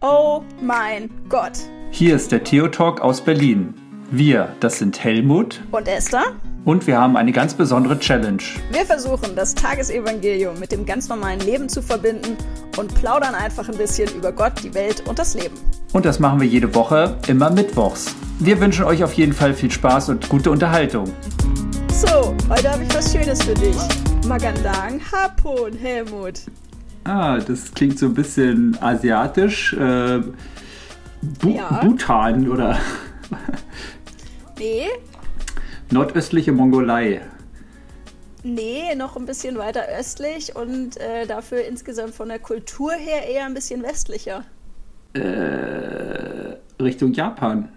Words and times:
Oh 0.00 0.42
mein 0.60 1.10
Gott. 1.28 1.52
Hier 1.90 2.14
ist 2.14 2.30
der 2.30 2.44
Theo 2.44 2.68
Talk 2.68 3.00
aus 3.00 3.20
Berlin. 3.20 3.74
Wir, 4.10 4.54
das 4.60 4.78
sind 4.78 5.02
Helmut 5.02 5.60
Und 5.70 5.88
Esther? 5.88 6.36
und 6.64 6.86
wir 6.86 6.98
haben 6.98 7.16
eine 7.16 7.32
ganz 7.32 7.54
besondere 7.54 7.98
Challenge. 7.98 8.42
Wir 8.70 8.86
versuchen, 8.86 9.34
das 9.34 9.54
Tagesevangelium 9.54 10.58
mit 10.60 10.70
dem 10.72 10.86
ganz 10.86 11.08
normalen 11.08 11.40
Leben 11.40 11.68
zu 11.68 11.82
verbinden 11.82 12.36
und 12.76 12.94
plaudern 12.94 13.34
einfach 13.34 13.68
ein 13.68 13.76
bisschen 13.76 14.08
über 14.14 14.32
Gott, 14.32 14.52
die 14.62 14.72
Welt 14.74 15.02
und 15.08 15.18
das 15.18 15.34
Leben. 15.34 15.54
Und 15.92 16.04
das 16.04 16.18
machen 16.20 16.40
wir 16.40 16.46
jede 16.46 16.74
Woche, 16.74 17.16
immer 17.26 17.50
mittwochs. 17.50 18.14
Wir 18.38 18.60
wünschen 18.60 18.84
euch 18.84 19.02
auf 19.02 19.14
jeden 19.14 19.32
Fall 19.32 19.52
viel 19.52 19.70
Spaß 19.70 20.10
und 20.10 20.28
gute 20.28 20.50
Unterhaltung. 20.50 21.12
So, 21.92 22.34
heute 22.48 22.70
habe 22.70 22.84
ich 22.84 22.94
was 22.94 23.12
Schönes 23.12 23.42
für 23.42 23.54
dich. 23.54 23.76
Magandang 24.26 25.00
Hapon, 25.10 25.72
Helmut. 25.72 26.42
Ah, 27.08 27.38
das 27.38 27.72
klingt 27.72 27.98
so 27.98 28.06
ein 28.06 28.14
bisschen 28.14 28.76
asiatisch. 28.82 29.72
Äh, 29.72 30.20
Bu 31.40 31.48
Ja. 31.50 31.80
Bhutan 31.82 32.48
oder 32.48 32.78
Nee, 34.58 34.86
nordöstliche 35.90 36.52
Mongolei. 36.52 37.22
nee, 38.42 38.94
noch 38.94 39.16
ein 39.16 39.24
bisschen 39.24 39.56
weiter 39.56 39.82
östlich 39.98 40.54
und 40.54 40.96
äh, 40.98 41.26
dafür 41.26 41.64
insgesamt 41.64 42.14
von 42.14 42.28
der 42.28 42.38
Kultur 42.40 42.92
her 42.92 43.26
eher 43.28 43.46
ein 43.46 43.54
bisschen 43.54 43.82
westlicher. 43.82 44.44
Äh, 45.14 46.56
Richtung 46.82 47.12
Japan. 47.12 47.68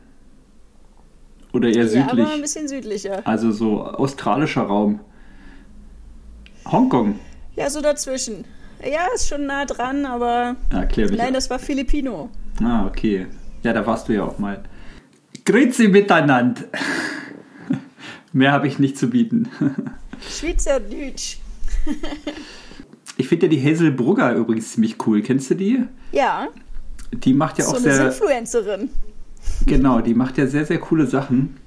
Oder 1.54 1.70
eher 1.70 1.84
Ja, 1.84 1.88
südlich. 1.88 2.12
aber 2.26 2.34
ein 2.34 2.42
bisschen 2.42 2.68
südlicher. 2.68 3.22
Also 3.26 3.52
so 3.52 3.84
australischer 3.84 4.64
Raum. 4.64 5.00
Hongkong. 6.66 7.20
Ja, 7.56 7.70
so 7.70 7.82
dazwischen. 7.82 8.46
Ja, 8.84 9.08
ist 9.14 9.28
schon 9.28 9.46
nah 9.46 9.66
dran, 9.66 10.06
aber 10.06 10.56
mich 10.96 11.12
nein, 11.12 11.34
das 11.34 11.50
war 11.50 11.60
Filipino. 11.60 12.30
Ah, 12.64 12.86
okay. 12.88 13.28
Ja, 13.64 13.74
da 13.74 13.86
warst 13.86 14.08
du 14.10 14.14
ja 14.14 14.24
auch 14.24 14.40
mal. 14.40 14.64
Grüezi 15.46 15.88
miteinander. 15.88 16.62
Mehr 18.34 18.52
habe 18.52 18.68
ich 18.68 18.80
nicht 18.80 18.98
zu 18.98 19.10
bieten. 19.10 19.50
Schweizerdeutsch. 20.30 21.38
Ich 23.18 23.28
finde 23.28 23.46
ja 23.46 23.50
die 23.52 23.64
Hazel 23.64 23.92
Brugger 23.92 24.34
übrigens 24.34 24.72
ziemlich 24.72 24.96
cool. 25.06 25.22
Kennst 25.22 25.52
du 25.52 25.56
die? 25.56 25.84
Ja, 26.12 26.48
Die 27.12 27.34
macht 27.34 27.60
ja 27.60 27.66
so 27.66 27.72
auch 27.72 27.76
eine 27.76 27.94
sehr. 27.94 28.06
Influencerin. 28.08 28.90
Genau, 29.68 30.00
die 30.02 30.16
macht 30.16 30.38
ja 30.40 30.48
sehr, 30.48 30.66
sehr 30.66 30.80
coole 30.80 31.06
Sachen. 31.06 31.58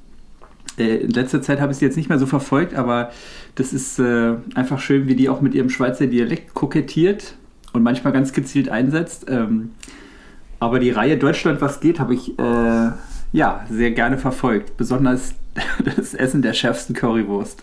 Äh, 0.79 0.97
In 0.97 1.11
letzter 1.11 1.43
Zeit 1.43 1.61
habe 1.61 1.73
ich 1.73 1.79
sie 1.79 1.85
jetzt 1.85 1.97
nicht 1.97 2.09
mehr 2.09 2.19
so 2.19 2.27
verfolgt, 2.27 2.75
aber 2.75 3.11
das 3.55 3.73
ist 3.73 3.99
äh, 3.99 4.35
einfach 4.55 4.81
schön, 4.81 5.07
wie 5.09 5.15
die 5.15 5.29
auch 5.29 5.41
mit 5.41 5.55
ihrem 5.55 5.71
Schweizer 5.71 6.07
Dialekt 6.07 6.55
kokettiert 6.55 7.35
und 7.73 7.83
manchmal 7.83 8.13
ganz 8.13 8.33
gezielt 8.33 8.69
einsetzt. 8.69 9.27
Ähm, 9.29 9.73
aber 10.61 10.79
die 10.79 10.91
Reihe 10.91 11.19
Deutschland, 11.19 11.61
was 11.61 11.81
geht, 11.81 11.99
habe 11.99 12.15
ich 12.15 12.39
äh, 12.39 12.91
ja 13.33 13.67
sehr 13.71 13.91
gerne 13.91 14.19
verfolgt. 14.19 14.77
Besonders 14.77 15.35
das 15.97 16.15
Essen 16.15 16.43
der 16.43 16.55
schärfsten 16.55 16.95
Currywurst. 16.95 17.63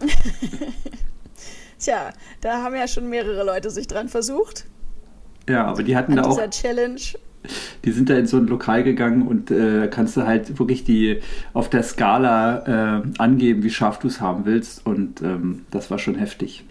Tja, 1.78 2.10
da 2.40 2.62
haben 2.62 2.74
ja 2.74 2.88
schon 2.88 3.08
mehrere 3.08 3.44
Leute 3.44 3.70
sich 3.70 3.86
dran 3.86 4.08
versucht. 4.08 4.66
Ja, 5.48 5.64
aber 5.66 5.82
die 5.82 5.96
hatten 5.96 6.18
An 6.18 6.24
da 6.24 6.28
auch, 6.28 6.50
Challenge. 6.50 7.00
Die 7.84 7.92
sind 7.92 8.08
da 8.10 8.14
in 8.14 8.26
so 8.26 8.36
ein 8.36 8.46
Lokal 8.46 8.82
gegangen 8.84 9.22
und 9.26 9.50
äh, 9.50 9.88
kannst 9.88 10.16
du 10.16 10.26
halt 10.26 10.58
wirklich 10.58 10.84
die 10.84 11.20
auf 11.52 11.68
der 11.70 11.82
Skala 11.82 12.98
äh, 12.98 13.02
angeben, 13.18 13.62
wie 13.62 13.70
scharf 13.70 13.98
du 13.98 14.08
es 14.08 14.20
haben 14.20 14.44
willst. 14.44 14.84
Und 14.86 15.22
ähm, 15.22 15.62
das 15.70 15.90
war 15.90 15.98
schon 15.98 16.14
heftig. 16.16 16.64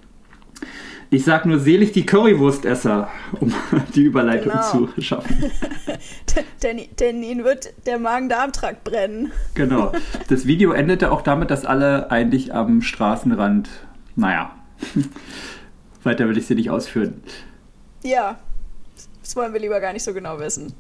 Ich 1.10 1.24
sag 1.24 1.46
nur 1.46 1.58
selig 1.60 1.94
die 1.94 2.06
Currywurstesser, 2.06 3.08
um 3.40 3.54
die 3.96 4.02
Überleitung 4.04 4.52
Genau. 4.52 4.88
zu 4.94 5.02
schaffen. 5.02 5.38
Denn, 6.64 6.82
denn 7.00 7.24
ihnen 7.24 7.44
wird 7.44 7.74
der 7.86 7.98
Magen-Darm-Trakt 8.00 8.84
brennen. 8.84 9.32
Genau. 9.54 9.92
Das 10.28 10.46
Video 10.46 10.72
endete 10.72 11.12
auch 11.12 11.22
damit, 11.22 11.50
dass 11.52 11.66
alle 11.66 12.12
eigentlich 12.12 12.54
am 12.54 12.82
Straßenrand, 12.82 13.70
naja, 14.16 14.52
weiter 16.04 16.28
will 16.28 16.38
ich 16.38 16.46
sie 16.48 16.56
nicht 16.56 16.70
ausführen. 16.70 17.22
Ja, 18.04 18.38
das 19.28 19.36
wollen 19.36 19.54
wir 19.54 19.60
lieber 19.60 19.80
gar 19.80 19.94
nicht 19.94 20.04
so 20.04 20.14
genau 20.14 20.40
wissen. 20.40 20.74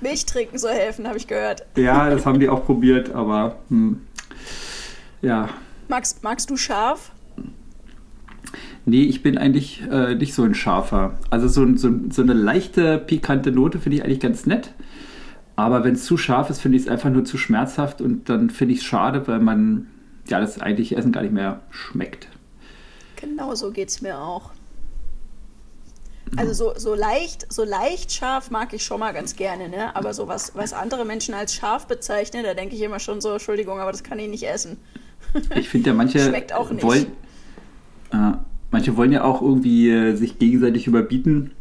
Milch 0.00 0.26
trinken 0.26 0.58
soll 0.58 0.72
helfen, 0.72 1.06
habe 1.06 1.16
ich 1.16 1.26
gehört. 1.26 1.64
Ja, 1.76 2.10
das 2.10 2.26
haben 2.26 2.38
die 2.40 2.48
auch 2.48 2.64
probiert, 2.64 3.14
aber 3.14 3.56
hm, 3.70 4.02
ja, 5.22 5.48
Magst, 5.88 6.24
magst 6.24 6.50
du 6.50 6.56
scharf? 6.56 7.12
Nee, 8.84 9.02
ich 9.02 9.22
bin 9.22 9.38
eigentlich 9.38 9.82
äh, 9.90 10.14
nicht 10.14 10.34
so 10.34 10.42
ein 10.42 10.54
scharfer. 10.54 11.18
Also 11.30 11.48
so, 11.48 11.76
so, 11.76 11.90
so 12.10 12.22
eine 12.22 12.32
leichte, 12.32 12.98
pikante 12.98 13.52
Note 13.52 13.78
finde 13.78 13.98
ich 13.98 14.04
eigentlich 14.04 14.20
ganz 14.20 14.46
nett. 14.46 14.72
Aber 15.54 15.84
wenn 15.84 15.94
es 15.94 16.04
zu 16.04 16.16
scharf 16.16 16.50
ist, 16.50 16.60
finde 16.60 16.76
ich 16.76 16.84
es 16.84 16.88
einfach 16.88 17.10
nur 17.10 17.24
zu 17.24 17.38
schmerzhaft 17.38 18.00
und 18.00 18.28
dann 18.28 18.50
finde 18.50 18.74
ich 18.74 18.80
es 18.80 18.84
schade, 18.84 19.26
weil 19.26 19.40
man 19.40 19.88
ja 20.28 20.40
das 20.40 20.60
eigentliche 20.60 20.96
Essen 20.96 21.12
gar 21.12 21.22
nicht 21.22 21.32
mehr 21.32 21.60
schmeckt. 21.70 22.28
Genau 23.16 23.54
so 23.54 23.70
geht's 23.70 24.02
mir 24.02 24.18
auch. 24.18 24.50
Also 26.36 26.52
so, 26.52 26.72
so 26.78 26.94
leicht, 26.94 27.50
so 27.52 27.64
leicht 27.64 28.12
scharf 28.12 28.50
mag 28.50 28.72
ich 28.74 28.84
schon 28.84 29.00
mal 29.00 29.12
ganz 29.12 29.36
gerne, 29.36 29.68
ne? 29.68 29.94
Aber 29.96 30.12
so 30.12 30.28
was, 30.28 30.54
was 30.54 30.72
andere 30.72 31.04
Menschen 31.04 31.34
als 31.34 31.54
scharf 31.54 31.86
bezeichnen, 31.86 32.44
da 32.44 32.54
denke 32.54 32.74
ich 32.74 32.82
immer 32.82 33.00
schon 33.00 33.20
so, 33.20 33.32
Entschuldigung, 33.32 33.80
aber 33.80 33.92
das 33.92 34.02
kann 34.02 34.18
ich 34.18 34.28
nicht 34.28 34.46
essen. 34.46 34.76
Ich 35.54 35.68
finde 35.68 35.90
ja, 35.90 35.94
manche 35.94 36.18
Schmeckt 36.28 36.52
auch 36.52 36.70
nicht. 36.70 36.84
wollen. 36.84 37.06
Äh, 38.12 38.32
manche 38.70 38.96
wollen 38.96 39.12
ja 39.12 39.24
auch 39.24 39.40
irgendwie 39.40 39.90
äh, 39.90 40.14
sich 40.14 40.38
gegenseitig 40.38 40.86
überbieten. 40.86 41.52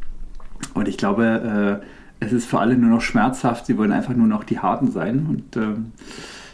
Und 0.74 0.88
ich 0.88 0.98
glaube, 0.98 1.82
äh, 1.82 2.26
es 2.26 2.34
ist 2.34 2.46
für 2.46 2.60
alle 2.60 2.76
nur 2.76 2.90
noch 2.90 3.02
schmerzhaft. 3.02 3.66
Sie 3.66 3.78
wollen 3.78 3.92
einfach 3.92 4.14
nur 4.14 4.28
noch 4.28 4.44
die 4.44 4.60
Harten 4.60 4.92
sein 4.92 5.26
und 5.30 5.58
ähm, 5.58 5.92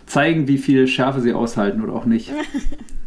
zeigen, 0.06 0.48
wie 0.48 0.58
viel 0.58 0.88
Schärfe 0.88 1.22
sie 1.22 1.34
aushalten 1.34 1.82
oder 1.82 1.94
auch 1.94 2.06
nicht. 2.06 2.32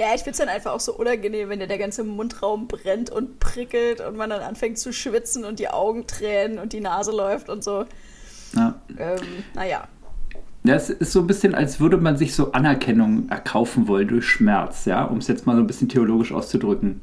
Ja, 0.00 0.14
ich 0.14 0.22
finde 0.22 0.30
es 0.30 0.38
dann 0.38 0.48
einfach 0.48 0.72
auch 0.72 0.80
so 0.80 0.94
unangenehm, 0.94 1.50
wenn 1.50 1.60
dir 1.60 1.66
der 1.66 1.76
ganze 1.76 2.04
Mundraum 2.04 2.68
brennt 2.68 3.10
und 3.10 3.38
prickelt 3.38 4.00
und 4.00 4.16
man 4.16 4.30
dann 4.30 4.40
anfängt 4.40 4.78
zu 4.78 4.94
schwitzen 4.94 5.44
und 5.44 5.58
die 5.58 5.68
Augen 5.68 6.06
tränen 6.06 6.58
und 6.58 6.72
die 6.72 6.80
Nase 6.80 7.12
läuft 7.12 7.50
und 7.50 7.62
so. 7.62 7.84
Ja. 8.56 8.80
Ähm, 8.96 9.18
naja. 9.52 9.86
Ja, 10.64 10.74
es 10.74 10.88
ist 10.88 11.12
so 11.12 11.20
ein 11.20 11.26
bisschen, 11.26 11.54
als 11.54 11.80
würde 11.80 11.98
man 11.98 12.16
sich 12.16 12.34
so 12.34 12.52
Anerkennung 12.52 13.28
erkaufen 13.28 13.88
wollen 13.88 14.08
durch 14.08 14.26
Schmerz, 14.26 14.86
ja, 14.86 15.04
um 15.04 15.18
es 15.18 15.28
jetzt 15.28 15.46
mal 15.46 15.54
so 15.54 15.60
ein 15.60 15.66
bisschen 15.66 15.90
theologisch 15.90 16.32
auszudrücken. 16.32 17.02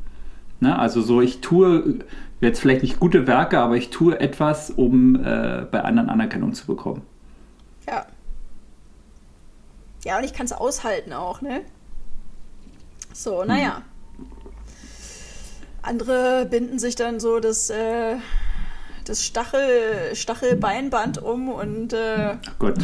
Ne? 0.59 0.77
Also 0.77 1.03
so, 1.03 1.21
ich 1.21 1.39
tue 1.41 1.99
jetzt 2.41 2.59
vielleicht 2.59 2.81
nicht 2.81 2.99
gute 2.99 3.27
Werke, 3.27 3.59
aber 3.59 3.75
ich 3.77 3.91
tue 3.91 4.19
etwas, 4.19 4.71
um 4.71 5.23
äh, 5.23 5.67
bei 5.69 5.83
anderen 5.83 6.09
Anerkennung 6.09 6.55
zu 6.55 6.65
bekommen. 6.65 7.03
Ja. 7.87 8.07
Ja, 10.03 10.17
und 10.17 10.23
ich 10.23 10.33
kann 10.33 10.47
es 10.47 10.51
aushalten 10.51 11.13
auch, 11.13 11.41
ne? 11.41 11.61
So, 13.17 13.43
naja. 13.43 13.81
Andere 15.81 16.45
binden 16.45 16.77
sich 16.77 16.95
dann 16.95 17.19
so 17.19 17.39
das, 17.39 17.69
äh, 17.71 18.17
das 19.05 19.25
Stachel, 19.25 20.13
Stachelbeinband 20.13 21.17
um 21.23 21.49
und 21.49 21.93
äh, 21.93 22.35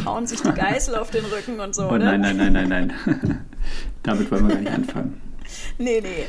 hauen 0.04 0.26
sich 0.26 0.40
die 0.42 0.50
Geißel 0.52 0.96
auf 0.96 1.10
den 1.12 1.24
Rücken 1.26 1.60
und 1.60 1.74
so, 1.74 1.86
Oh 1.88 1.92
ne? 1.96 2.18
nein, 2.18 2.20
nein, 2.20 2.36
nein, 2.36 2.52
nein, 2.52 2.68
nein. 2.68 3.44
Damit 4.02 4.28
wollen 4.32 4.48
wir 4.48 4.54
gar 4.56 4.62
nicht 4.62 4.72
anfangen. 4.72 5.20
Nee, 5.78 6.00
nee. 6.00 6.26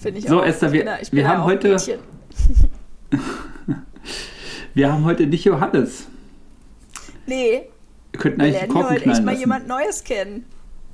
Finde 0.00 0.20
ich 0.20 0.26
So, 0.26 0.40
auch. 0.40 0.46
Esther, 0.46 0.68
ich 0.68 0.72
wir- 0.72 0.84
bin 0.84 0.92
da, 0.94 1.12
wir 1.12 1.28
haben 1.28 1.44
heute-. 1.44 1.76
Wir 4.72 4.92
haben 4.92 5.04
heute 5.04 5.26
nicht 5.26 5.44
Johannes. 5.44 6.06
Nee, 7.26 7.64
Wir 8.12 8.20
könnten 8.20 8.38
wir 8.40 8.46
eigentlich 8.46 8.60
die 8.60 8.66
lernen 8.72 8.88
heute 8.88 9.04
echt 9.10 9.24
mal 9.24 9.34
jemand 9.34 9.66
Neues 9.66 10.04
kennen. 10.04 10.46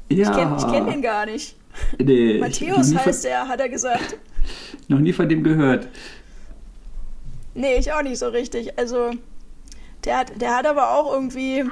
ja. 0.09 0.31
Ich 0.31 0.35
kenne 0.35 0.57
kenn 0.73 0.87
den 0.87 1.03
gar 1.03 1.27
nicht. 1.27 1.57
Nee, 1.99 2.39
Matthäus 2.41 2.95
heißt 2.95 3.25
er, 3.25 3.49
hat 3.49 3.61
er 3.61 3.69
gesagt. 3.69 4.19
Noch 4.89 4.99
nie 4.99 5.13
von 5.13 5.29
dem 5.29 5.43
gehört. 5.43 5.89
Nee, 7.55 7.77
ich 7.77 7.93
auch 7.93 8.03
nicht 8.03 8.19
so 8.19 8.29
richtig. 8.29 8.79
Also, 8.79 9.13
der 10.05 10.19
hat, 10.19 10.41
der 10.41 10.57
hat 10.57 10.67
aber 10.67 10.93
auch 10.93 11.13
irgendwie. 11.13 11.65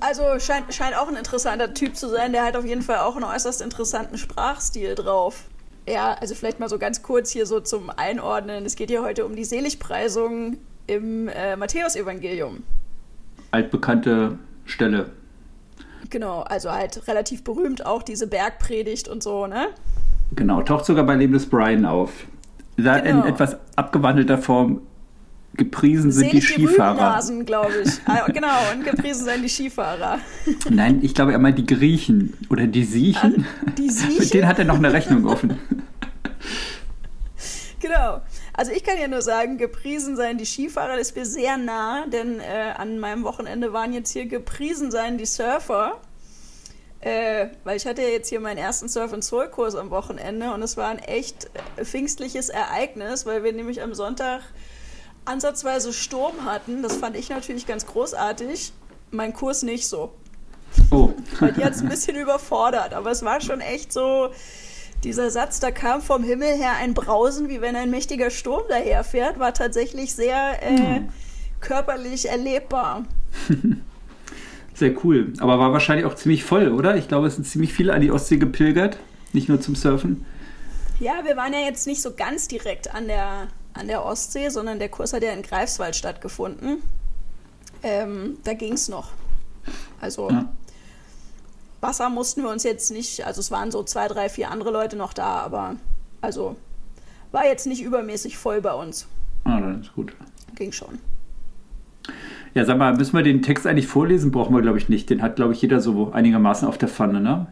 Also, 0.00 0.22
scheint, 0.38 0.72
scheint 0.72 0.96
auch 0.96 1.08
ein 1.08 1.16
interessanter 1.16 1.74
Typ 1.74 1.96
zu 1.96 2.08
sein. 2.08 2.32
Der 2.32 2.44
hat 2.44 2.56
auf 2.56 2.64
jeden 2.64 2.82
Fall 2.82 2.98
auch 2.98 3.16
einen 3.16 3.24
äußerst 3.24 3.60
interessanten 3.60 4.18
Sprachstil 4.18 4.94
drauf. 4.94 5.44
Ja, 5.88 6.14
also 6.20 6.34
vielleicht 6.34 6.60
mal 6.60 6.68
so 6.68 6.78
ganz 6.78 7.02
kurz 7.02 7.30
hier 7.30 7.46
so 7.46 7.60
zum 7.60 7.90
Einordnen. 7.90 8.64
Es 8.64 8.76
geht 8.76 8.90
hier 8.90 9.02
heute 9.02 9.24
um 9.24 9.34
die 9.34 9.44
Seligpreisung 9.44 10.58
im 10.86 11.28
äh, 11.28 11.56
Matthäusevangelium. 11.56 12.62
Altbekannte 13.50 14.38
Stelle. 14.66 15.10
Genau, 16.10 16.40
also 16.42 16.70
halt 16.72 17.06
relativ 17.08 17.44
berühmt 17.44 17.86
auch 17.86 18.02
diese 18.02 18.26
Bergpredigt 18.26 19.08
und 19.08 19.22
so, 19.22 19.46
ne? 19.46 19.68
Genau, 20.34 20.62
taucht 20.62 20.84
sogar 20.84 21.04
bei 21.04 21.14
Leben 21.16 21.32
des 21.32 21.46
Brian 21.46 21.84
auf. 21.86 22.10
Da 22.76 22.98
Genau. 22.98 23.22
in 23.24 23.32
etwas 23.32 23.56
abgewandelter 23.76 24.38
Form 24.38 24.80
gepriesen 25.54 26.12
sind 26.12 26.32
die 26.32 26.40
Selig 26.40 26.48
Skifahrer. 26.68 26.92
Rübennasen, 26.92 27.44
glaube 27.44 27.72
ich. 27.84 27.90
ah, 28.06 28.24
genau, 28.32 28.48
und 28.72 28.84
gepriesen 28.84 29.24
seien 29.24 29.42
die 29.42 29.48
Skifahrer. 29.48 30.18
Nein, 30.70 31.00
ich 31.02 31.14
glaube, 31.14 31.32
er 31.32 31.38
meint 31.38 31.58
die 31.58 31.66
Griechen 31.66 32.34
oder 32.48 32.66
die 32.66 32.84
Siechen. 32.84 33.44
Die 33.76 33.82
Mit 33.86 33.92
Siechen? 33.92 34.30
denen 34.30 34.48
hat 34.48 34.58
er 34.60 34.64
noch 34.64 34.76
eine 34.76 34.92
Rechnung 34.92 35.26
offen. 35.26 35.58
Genau. 37.80 38.20
Also 38.60 38.72
ich 38.72 38.84
kann 38.84 38.98
ja 38.98 39.08
nur 39.08 39.22
sagen, 39.22 39.56
gepriesen 39.56 40.16
sein 40.16 40.36
die 40.36 40.44
Skifahrer, 40.44 40.98
das 40.98 41.08
ist 41.08 41.16
mir 41.16 41.24
sehr 41.24 41.56
nah, 41.56 42.04
denn 42.08 42.40
äh, 42.40 42.74
an 42.76 42.98
meinem 42.98 43.24
Wochenende 43.24 43.72
waren 43.72 43.94
jetzt 43.94 44.10
hier 44.10 44.26
gepriesen 44.26 44.90
sein 44.90 45.16
die 45.16 45.24
Surfer. 45.24 45.98
Äh, 47.00 47.46
weil 47.64 47.78
ich 47.78 47.86
hatte 47.86 48.02
ja 48.02 48.08
jetzt 48.08 48.28
hier 48.28 48.38
meinen 48.38 48.58
ersten 48.58 48.90
Surf- 48.90 49.14
and 49.14 49.24
Soul-Kurs 49.24 49.76
am 49.76 49.88
Wochenende 49.88 50.52
und 50.52 50.60
es 50.60 50.76
war 50.76 50.90
ein 50.90 50.98
echt 50.98 51.48
äh, 51.78 51.86
pfingstliches 51.86 52.50
Ereignis, 52.50 53.24
weil 53.24 53.42
wir 53.44 53.54
nämlich 53.54 53.80
am 53.80 53.94
Sonntag 53.94 54.42
ansatzweise 55.24 55.94
Sturm 55.94 56.44
hatten. 56.44 56.82
Das 56.82 56.96
fand 56.96 57.16
ich 57.16 57.30
natürlich 57.30 57.66
ganz 57.66 57.86
großartig. 57.86 58.74
Mein 59.10 59.32
Kurs 59.32 59.62
nicht 59.62 59.88
so. 59.88 60.12
Oh. 60.90 61.14
weil 61.38 61.52
die 61.52 61.64
hat 61.64 61.72
es 61.72 61.80
ein 61.80 61.88
bisschen 61.88 62.16
überfordert, 62.20 62.92
aber 62.92 63.10
es 63.10 63.24
war 63.24 63.40
schon 63.40 63.62
echt 63.62 63.90
so, 63.90 64.28
dieser 65.04 65.30
Satz, 65.30 65.60
da 65.60 65.70
kam 65.70 66.02
vom 66.02 66.22
Himmel 66.22 66.56
her 66.56 66.72
ein 66.78 66.94
Brausen, 66.94 67.48
wie 67.48 67.60
wenn 67.60 67.76
ein 67.76 67.90
mächtiger 67.90 68.30
Sturm 68.30 68.62
daherfährt, 68.68 69.38
war 69.38 69.54
tatsächlich 69.54 70.14
sehr 70.14 70.62
äh, 70.62 70.76
hm. 70.76 71.08
körperlich 71.60 72.28
erlebbar. 72.28 73.04
Sehr 74.80 75.04
cool. 75.04 75.34
Aber 75.40 75.58
war 75.58 75.74
wahrscheinlich 75.74 76.06
auch 76.06 76.14
ziemlich 76.14 76.42
voll, 76.42 76.68
oder? 76.68 76.96
Ich 76.96 77.06
glaube, 77.06 77.26
es 77.26 77.34
sind 77.34 77.44
ziemlich 77.44 77.74
viele 77.74 77.92
an 77.92 78.00
die 78.00 78.10
Ostsee 78.10 78.38
gepilgert, 78.38 78.96
nicht 79.34 79.46
nur 79.46 79.60
zum 79.60 79.74
Surfen. 79.74 80.24
Ja, 80.98 81.22
wir 81.24 81.36
waren 81.36 81.52
ja 81.52 81.60
jetzt 81.60 81.86
nicht 81.86 82.00
so 82.00 82.14
ganz 82.14 82.48
direkt 82.48 82.94
an 82.94 83.06
der, 83.06 83.48
an 83.74 83.88
der 83.88 84.06
Ostsee, 84.06 84.48
sondern 84.48 84.78
der 84.78 84.88
Kurs 84.88 85.12
hat 85.12 85.22
ja 85.22 85.32
in 85.32 85.42
Greifswald 85.42 85.96
stattgefunden. 85.96 86.78
Ähm, 87.82 88.38
da 88.44 88.54
ging 88.54 88.72
es 88.72 88.88
noch. 88.88 89.10
Also 90.00 90.30
ja. 90.30 90.50
Wasser 91.80 92.10
mussten 92.10 92.42
wir 92.42 92.50
uns 92.50 92.62
jetzt 92.62 92.90
nicht, 92.90 93.26
also 93.26 93.40
es 93.40 93.50
waren 93.50 93.70
so 93.70 93.82
zwei, 93.82 94.08
drei, 94.08 94.28
vier 94.28 94.50
andere 94.50 94.70
Leute 94.70 94.96
noch 94.96 95.12
da, 95.12 95.40
aber 95.40 95.76
also 96.20 96.56
war 97.32 97.46
jetzt 97.46 97.66
nicht 97.66 97.82
übermäßig 97.82 98.36
voll 98.36 98.60
bei 98.60 98.74
uns. 98.74 99.06
Ah, 99.44 99.60
dann 99.60 99.80
ist 99.80 99.94
gut. 99.94 100.12
Ging 100.54 100.72
schon. 100.72 100.98
Ja, 102.54 102.64
sag 102.64 102.78
mal, 102.78 102.94
müssen 102.96 103.16
wir 103.16 103.22
den 103.22 103.42
Text 103.42 103.66
eigentlich 103.66 103.86
vorlesen? 103.86 104.32
Brauchen 104.32 104.54
wir, 104.54 104.60
glaube 104.60 104.78
ich, 104.78 104.88
nicht. 104.88 105.08
Den 105.08 105.22
hat, 105.22 105.36
glaube 105.36 105.52
ich, 105.52 105.62
jeder 105.62 105.80
so 105.80 106.10
einigermaßen 106.12 106.66
auf 106.66 106.78
der 106.78 106.88
Pfanne, 106.88 107.20
ne? 107.20 107.46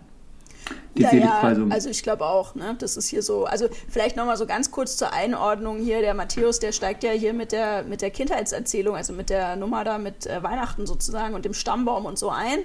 Die 0.97 1.03
ja. 1.03 1.13
Ja, 1.13 1.41
also 1.71 1.89
ich 1.89 2.03
glaube 2.03 2.27
auch, 2.27 2.57
ne? 2.57 2.75
Das 2.79 2.97
ist 2.97 3.09
hier 3.09 3.23
so. 3.23 3.45
Also 3.45 3.69
vielleicht 3.89 4.17
nochmal 4.17 4.37
so 4.37 4.47
ganz 4.47 4.73
kurz 4.73 4.97
zur 4.97 5.13
Einordnung 5.13 5.79
hier. 5.79 6.01
Der 6.01 6.15
Matthäus, 6.15 6.59
der 6.59 6.73
steigt 6.73 7.05
ja 7.05 7.13
hier 7.13 7.33
mit 7.33 7.53
der, 7.53 7.85
mit 7.85 8.03
der 8.03 8.11
Kindheitserzählung, 8.11 8.97
also 8.97 9.13
mit 9.13 9.31
der 9.31 9.55
Nummer 9.55 9.85
da 9.85 9.99
mit 9.99 10.27
äh, 10.27 10.43
Weihnachten 10.43 10.87
sozusagen 10.87 11.35
und 11.35 11.45
dem 11.45 11.55
Stammbaum 11.55 12.05
und 12.05 12.19
so 12.19 12.31
ein. 12.31 12.59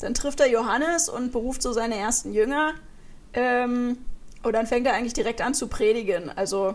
Dann 0.00 0.14
trifft 0.14 0.40
er 0.40 0.48
Johannes 0.48 1.08
und 1.08 1.32
beruft 1.32 1.62
so 1.62 1.72
seine 1.72 1.96
ersten 1.96 2.32
Jünger. 2.32 2.74
Ähm, 3.32 3.98
und 4.42 4.52
dann 4.54 4.66
fängt 4.66 4.86
er 4.86 4.94
eigentlich 4.94 5.12
direkt 5.12 5.40
an 5.40 5.54
zu 5.54 5.68
predigen. 5.68 6.30
Also, 6.30 6.74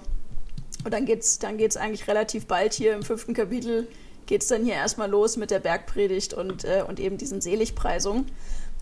und 0.84 0.94
dann 0.94 1.06
geht's, 1.06 1.40
dann 1.40 1.58
geht's 1.58 1.78
eigentlich 1.78 2.08
relativ 2.08 2.46
bald 2.46 2.74
hier 2.74 2.94
im 2.94 3.04
fünften 3.04 3.34
Kapitel 3.34 3.88
geht 4.26 4.42
es 4.42 4.48
dann 4.48 4.64
hier 4.64 4.74
erstmal 4.74 5.10
los 5.10 5.38
mit 5.38 5.52
der 5.52 5.60
Bergpredigt 5.60 6.34
und, 6.34 6.64
äh, 6.66 6.84
und 6.88 7.00
eben 7.00 7.18
diesen 7.18 7.42
Seligpreisungen. 7.42 8.26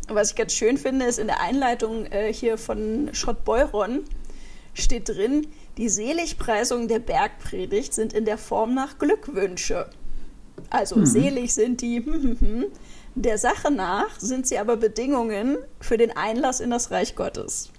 Was 0.07 0.31
ich 0.31 0.35
ganz 0.35 0.53
schön 0.53 0.77
finde, 0.77 1.05
ist 1.05 1.19
in 1.19 1.27
der 1.27 1.41
Einleitung 1.41 2.05
äh, 2.07 2.33
hier 2.33 2.57
von 2.57 3.09
Schott 3.13 3.45
Beuron 3.45 4.03
steht 4.73 5.09
drin, 5.09 5.47
die 5.77 5.89
Seligpreisungen 5.89 6.87
der 6.87 6.99
Bergpredigt 6.99 7.93
sind 7.93 8.13
in 8.13 8.25
der 8.25 8.37
Form 8.37 8.73
nach 8.73 8.97
Glückwünsche. 8.97 9.87
Also 10.69 10.97
mhm. 10.97 11.05
selig 11.05 11.53
sind 11.53 11.81
die, 11.81 11.97
hm, 12.05 12.13
hm, 12.13 12.39
hm. 12.39 12.65
Der 13.15 13.37
Sache 13.37 13.71
nach 13.71 14.19
sind 14.19 14.47
sie 14.47 14.57
aber 14.57 14.77
Bedingungen 14.77 15.57
für 15.79 15.97
den 15.97 16.15
Einlass 16.15 16.59
in 16.59 16.71
das 16.71 16.91
Reich 16.91 17.15
Gottes. 17.15 17.69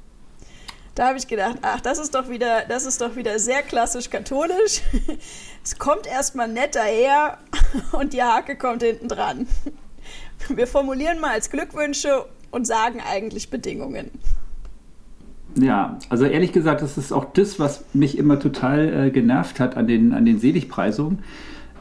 Da 0.94 1.08
habe 1.08 1.19
ich 1.19 1.26
gedacht, 1.26 1.56
ach, 1.62 1.81
das 1.81 1.98
ist 1.98 2.14
doch 2.14 2.28
wieder, 2.28 2.64
das 2.69 2.86
ist 2.86 3.00
doch 3.00 3.16
wieder 3.16 3.38
sehr 3.38 3.62
klassisch 3.62 4.10
katholisch. 4.10 4.82
Es 5.64 5.78
kommt 5.78 6.06
erstmal 6.06 6.46
nett 6.46 6.75
daher 6.75 7.38
und 7.92 8.12
die 8.12 8.22
Hake 8.22 8.56
kommt 8.56 8.82
hinten 8.82 9.08
dran. 9.08 9.46
Wir 10.50 10.66
formulieren 10.66 11.20
mal 11.20 11.31
als 11.31 11.48
Glückwünsche 11.48 12.26
und 12.50 12.66
sagen 12.66 13.00
eigentlich 13.00 13.48
Bedingungen. 13.48 14.10
Ja, 15.56 15.98
also 16.10 16.26
ehrlich 16.26 16.52
gesagt, 16.52 16.82
das 16.82 16.98
ist 16.98 17.12
auch 17.12 17.25
das, 17.32 17.58
was 17.58 17.82
mich 17.94 18.19
immer 18.19 18.38
total 18.40 19.06
äh, 19.06 19.10
genervt 19.10 19.58
hat 19.58 19.75
an 19.78 19.86
den, 19.86 20.12
an 20.12 20.26
den 20.26 20.38
Seligpreisungen. 20.38 21.20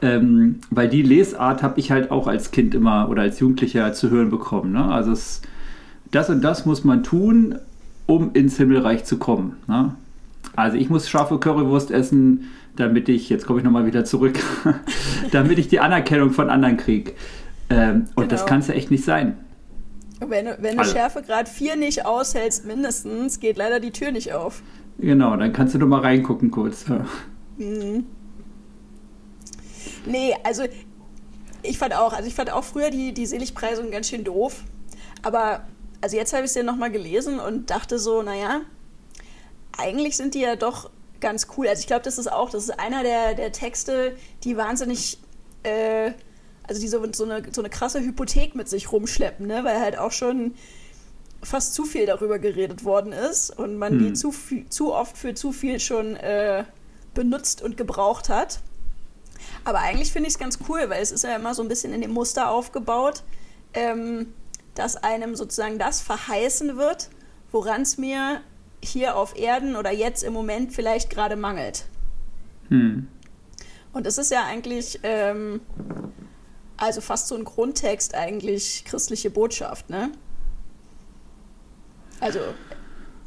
Ähm, 0.03 0.59
weil 0.69 0.89
die 0.89 1.01
Lesart 1.01 1.63
habe 1.63 1.79
ich 1.79 1.89
halt 1.89 2.11
auch 2.11 2.27
als 2.27 2.51
Kind 2.51 2.75
immer 2.75 3.07
oder 3.09 3.21
als 3.21 3.39
Jugendlicher 3.39 3.93
zu 3.93 4.09
hören 4.09 4.29
bekommen. 4.29 4.73
Ne? 4.73 4.83
Also 4.83 5.13
es, 5.13 5.41
das 6.11 6.29
und 6.29 6.41
das 6.41 6.65
muss 6.65 6.83
man 6.83 7.03
tun, 7.03 7.55
um 8.05 8.31
ins 8.33 8.57
Himmelreich 8.57 9.05
zu 9.05 9.17
kommen. 9.17 9.55
Ne? 9.65 9.95
Also 10.57 10.75
ich 10.75 10.89
muss 10.89 11.09
scharfe 11.09 11.39
Currywurst 11.39 11.89
essen, 11.89 12.49
damit 12.75 13.07
ich, 13.07 13.29
jetzt 13.29 13.45
komme 13.45 13.59
ich 13.59 13.65
nochmal 13.65 13.85
wieder 13.85 14.03
zurück, 14.03 14.39
damit 15.31 15.57
ich 15.57 15.69
die 15.69 15.79
Anerkennung 15.79 16.31
von 16.31 16.49
anderen 16.49 16.75
kriege. 16.75 17.13
Ähm, 17.69 18.07
und 18.15 18.23
genau. 18.23 18.27
das 18.27 18.45
kann 18.45 18.59
es 18.59 18.67
ja 18.67 18.73
echt 18.73 18.91
nicht 18.91 19.05
sein. 19.05 19.37
Wenn, 20.19 20.47
wenn 20.59 20.75
du 20.75 20.79
also, 20.79 20.91
Schärfegrad 20.91 21.47
4 21.47 21.77
nicht 21.77 22.05
aushältst, 22.05 22.65
mindestens, 22.65 23.39
geht 23.39 23.55
leider 23.55 23.79
die 23.79 23.91
Tür 23.91 24.11
nicht 24.11 24.33
auf. 24.33 24.63
Genau, 24.99 25.37
dann 25.37 25.53
kannst 25.53 25.75
du 25.75 25.79
doch 25.79 25.87
mal 25.87 26.01
reingucken 26.01 26.51
kurz. 26.51 26.85
Mhm. 27.57 28.03
Nee, 30.05 30.35
also 30.43 30.63
ich 31.61 31.77
fand 31.77 31.95
auch, 31.95 32.13
also 32.13 32.27
ich 32.27 32.35
fand 32.35 32.51
auch 32.51 32.63
früher 32.63 32.89
die, 32.89 33.13
die 33.13 33.25
Seligpreisung 33.25 33.91
ganz 33.91 34.09
schön 34.09 34.23
doof. 34.23 34.63
Aber 35.21 35.65
also 36.01 36.17
jetzt 36.17 36.33
habe 36.33 36.43
ich 36.43 36.49
es 36.49 36.55
ja 36.55 36.63
nochmal 36.63 36.91
gelesen 36.91 37.39
und 37.39 37.69
dachte 37.69 37.97
so, 37.97 38.21
naja, 38.21 38.61
eigentlich 39.77 40.17
sind 40.17 40.33
die 40.33 40.41
ja 40.41 40.55
doch 40.55 40.89
ganz 41.21 41.47
cool. 41.57 41.67
Also 41.67 41.79
ich 41.79 41.87
glaube, 41.87 42.03
das 42.03 42.17
ist 42.17 42.31
auch, 42.31 42.49
das 42.49 42.65
ist 42.65 42.79
einer 42.79 43.03
der, 43.03 43.33
der 43.33 43.51
Texte, 43.53 44.15
die 44.43 44.57
wahnsinnig, 44.57 45.17
äh, 45.63 46.11
also 46.67 46.81
die 46.81 46.87
so, 46.89 47.01
so, 47.13 47.23
eine, 47.23 47.43
so 47.51 47.61
eine 47.61 47.69
krasse 47.69 48.01
Hypothek 48.01 48.55
mit 48.55 48.67
sich 48.67 48.91
rumschleppen, 48.91 49.47
ne? 49.47 49.63
weil 49.63 49.79
halt 49.79 49.97
auch 49.97 50.11
schon 50.11 50.55
fast 51.41 51.73
zu 51.73 51.85
viel 51.85 52.05
darüber 52.05 52.39
geredet 52.39 52.83
worden 52.83 53.13
ist 53.13 53.49
und 53.57 53.77
man 53.77 53.93
hm. 53.93 53.99
die 53.99 54.13
zu, 54.13 54.33
zu 54.69 54.93
oft 54.93 55.17
für 55.17 55.33
zu 55.33 55.51
viel 55.51 55.79
schon 55.79 56.15
äh, 56.15 56.65
benutzt 57.13 57.61
und 57.61 57.77
gebraucht 57.77 58.29
hat. 58.29 58.59
Aber 59.65 59.79
eigentlich 59.79 60.11
finde 60.11 60.27
ich 60.27 60.35
es 60.35 60.39
ganz 60.39 60.59
cool, 60.67 60.89
weil 60.89 61.01
es 61.01 61.11
ist 61.11 61.23
ja 61.23 61.35
immer 61.35 61.53
so 61.53 61.61
ein 61.61 61.67
bisschen 61.67 61.93
in 61.93 62.01
dem 62.01 62.11
Muster 62.11 62.49
aufgebaut. 62.49 63.23
Ähm, 63.73 64.33
dass 64.75 64.97
einem 64.97 65.35
sozusagen 65.35 65.77
das 65.77 66.01
verheißen 66.01 66.77
wird, 66.77 67.09
woran 67.51 67.81
es 67.81 67.97
mir 67.97 68.41
hier 68.83 69.15
auf 69.15 69.37
Erden 69.37 69.75
oder 69.75 69.91
jetzt 69.91 70.23
im 70.23 70.33
Moment 70.33 70.73
vielleicht 70.73 71.09
gerade 71.09 71.35
mangelt. 71.35 71.85
Hm. 72.69 73.07
Und 73.93 74.07
es 74.07 74.17
ist 74.17 74.31
ja 74.31 74.45
eigentlich, 74.45 74.99
ähm, 75.03 75.61
also 76.77 77.01
fast 77.01 77.27
so 77.27 77.35
ein 77.35 77.43
Grundtext 77.45 78.15
eigentlich 78.15 78.83
christliche 78.85 79.29
Botschaft, 79.29 79.89
ne? 79.89 80.11
Also 82.19 82.39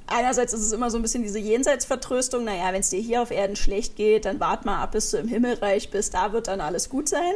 einerseits 0.06 0.52
ist 0.52 0.62
es 0.62 0.72
immer 0.72 0.90
so 0.90 0.98
ein 0.98 1.02
bisschen 1.02 1.22
diese 1.22 1.38
Jenseitsvertröstung, 1.38 2.44
naja, 2.44 2.72
wenn 2.72 2.80
es 2.80 2.90
dir 2.90 3.00
hier 3.00 3.22
auf 3.22 3.30
Erden 3.30 3.56
schlecht 3.56 3.96
geht, 3.96 4.24
dann 4.24 4.40
wart 4.40 4.64
mal 4.64 4.82
ab, 4.82 4.92
bis 4.92 5.10
du 5.10 5.18
im 5.18 5.28
Himmelreich 5.28 5.90
bist, 5.90 6.14
da 6.14 6.32
wird 6.32 6.48
dann 6.48 6.60
alles 6.60 6.88
gut 6.88 7.08
sein. 7.08 7.32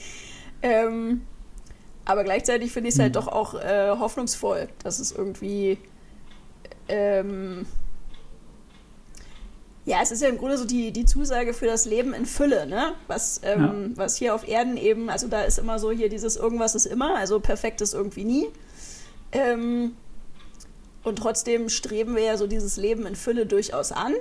ähm, 0.62 1.22
aber 2.04 2.24
gleichzeitig 2.24 2.72
finde 2.72 2.88
ich 2.88 2.94
es 2.94 3.00
halt 3.00 3.16
hm. 3.16 3.22
doch 3.24 3.28
auch 3.28 3.54
äh, 3.54 3.90
hoffnungsvoll, 3.90 4.68
dass 4.82 4.98
es 4.98 5.12
irgendwie. 5.12 5.78
Ähm, 6.88 7.66
ja, 9.86 9.98
es 10.02 10.10
ist 10.10 10.20
ja 10.20 10.28
im 10.28 10.38
Grunde 10.38 10.58
so 10.58 10.66
die, 10.66 10.92
die 10.92 11.04
Zusage 11.04 11.54
für 11.54 11.66
das 11.66 11.84
Leben 11.84 12.12
in 12.12 12.26
Fülle, 12.26 12.66
ne? 12.66 12.92
Was, 13.06 13.40
ähm, 13.44 13.92
ja. 13.92 13.96
was 13.96 14.16
hier 14.16 14.34
auf 14.34 14.46
Erden 14.46 14.76
eben, 14.76 15.08
also 15.08 15.26
da 15.26 15.42
ist 15.42 15.58
immer 15.58 15.78
so 15.78 15.90
hier 15.90 16.08
dieses 16.08 16.36
irgendwas 16.36 16.74
ist 16.74 16.86
immer, 16.86 17.16
also 17.16 17.40
perfekt 17.40 17.80
ist 17.80 17.94
irgendwie 17.94 18.24
nie. 18.24 18.48
Ähm, 19.32 19.96
und 21.02 21.16
trotzdem 21.16 21.68
streben 21.68 22.14
wir 22.14 22.22
ja 22.22 22.36
so 22.36 22.46
dieses 22.46 22.76
Leben 22.76 23.06
in 23.06 23.16
Fülle 23.16 23.46
durchaus 23.46 23.92
an. 23.92 24.12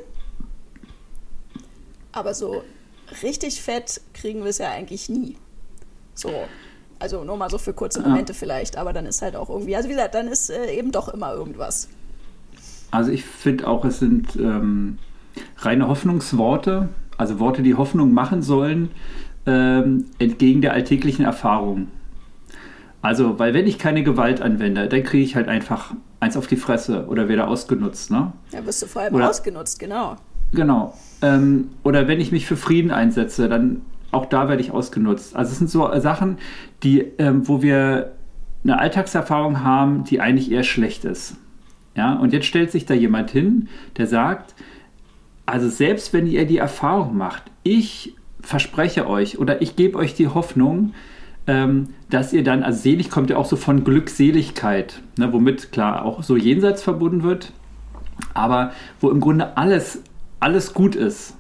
Aber 2.12 2.33
so 2.33 2.63
richtig 3.24 3.62
fett 3.62 4.01
kriegen 4.13 4.41
wir 4.41 4.50
es 4.50 4.57
ja 4.57 4.71
eigentlich 4.71 5.09
nie. 5.09 5.38
So. 6.13 6.31
Also 7.00 7.24
nur 7.24 7.38
mal 7.38 7.50
so 7.50 7.57
für 7.57 7.74
kurze 7.74 8.01
Momente 8.01 8.33
ja. 8.33 8.39
vielleicht, 8.39 8.77
aber 8.77 8.91
dann 8.91 9.05
ist 9.05 9.21
halt 9.21 9.38
auch 9.38 9.50
irgendwie, 9.50 9.75
also 9.75 9.88
wie 9.88 9.93
gesagt, 9.93 10.15
dann 10.15 10.27
ist 10.27 10.50
äh, 10.50 10.74
eben 10.74 10.91
doch 10.91 11.07
immer 11.07 11.33
irgendwas. 11.33 11.88
Also 12.91 13.12
ich 13.12 13.24
finde 13.24 13.67
auch, 13.67 13.86
es 13.86 14.00
sind 14.00 14.36
ähm, 14.36 14.98
reine 15.59 15.88
Hoffnungsworte, 15.88 16.89
also 17.17 17.39
Worte, 17.39 17.62
die 17.62 17.75
Hoffnung 17.75 18.13
machen 18.13 18.41
sollen, 18.41 18.91
ähm, 19.45 20.07
entgegen 20.19 20.62
der 20.62 20.74
alltäglichen 20.74 21.24
Erfahrung. 21.24 21.88
Also, 23.01 23.39
weil 23.39 23.53
wenn 23.53 23.65
ich 23.65 23.79
keine 23.79 24.03
Gewalt 24.03 24.41
anwende, 24.41 24.87
dann 24.87 25.03
kriege 25.03 25.23
ich 25.23 25.35
halt 25.35 25.47
einfach 25.47 25.93
eins 26.19 26.35
auf 26.35 26.47
die 26.47 26.57
Fresse 26.57 27.05
oder 27.07 27.29
werde 27.29 27.47
ausgenutzt. 27.47 28.11
Ne? 28.11 28.33
Ja, 28.51 28.65
wirst 28.65 28.81
du 28.81 28.87
vor 28.87 29.03
allem 29.03 29.15
oder, 29.15 29.29
ausgenutzt, 29.29 29.79
genau. 29.79 30.17
Genau. 30.51 30.97
Ähm, 31.21 31.69
oder 31.83 32.07
wenn 32.07 32.19
ich 32.19 32.31
mich 32.31 32.45
für 32.45 32.57
Frieden 32.57 32.91
einsetze, 32.91 33.47
dann 33.47 33.81
auch 34.11 34.25
da 34.25 34.49
werde 34.49 34.61
ich 34.61 34.71
ausgenutzt. 34.71 35.35
Also 35.35 35.51
es 35.51 35.59
sind 35.59 35.69
so 35.69 35.89
Sachen, 35.99 36.37
die, 36.83 37.01
ähm, 37.19 37.47
wo 37.47 37.61
wir 37.61 38.11
eine 38.63 38.79
Alltagserfahrung 38.79 39.63
haben, 39.63 40.03
die 40.03 40.19
eigentlich 40.19 40.51
eher 40.51 40.63
schlecht 40.63 41.05
ist. 41.05 41.37
Ja, 41.95 42.15
und 42.15 42.33
jetzt 42.33 42.45
stellt 42.45 42.71
sich 42.71 42.85
da 42.85 42.93
jemand 42.93 43.31
hin, 43.31 43.67
der 43.97 44.07
sagt, 44.07 44.55
also 45.45 45.69
selbst 45.69 46.13
wenn 46.13 46.27
ihr 46.27 46.45
die 46.45 46.57
Erfahrung 46.57 47.17
macht, 47.17 47.43
ich 47.63 48.15
verspreche 48.41 49.07
euch 49.07 49.39
oder 49.39 49.61
ich 49.61 49.75
gebe 49.75 49.97
euch 49.97 50.13
die 50.13 50.27
Hoffnung, 50.27 50.93
dass 51.46 52.34
ihr 52.34 52.43
dann, 52.43 52.63
also 52.63 52.79
selig 52.79 53.10
kommt 53.10 53.29
ja 53.29 53.38
auch 53.38 53.46
so 53.46 53.55
von 53.55 53.84
Glückseligkeit, 53.84 55.01
ne, 55.17 55.34
womit 55.34 55.72
klar 55.72 56.05
auch 56.05 56.22
so 56.22 56.38
jenseits 56.38 56.84
verbunden 56.84 57.24
wird, 57.24 57.53
aber 58.34 58.72
wo 59.00 59.10
im 59.10 59.19
Grunde 59.19 59.58
alles, 59.58 60.03
alles 60.39 60.74
gut 60.74 60.96
ist. 60.96 61.36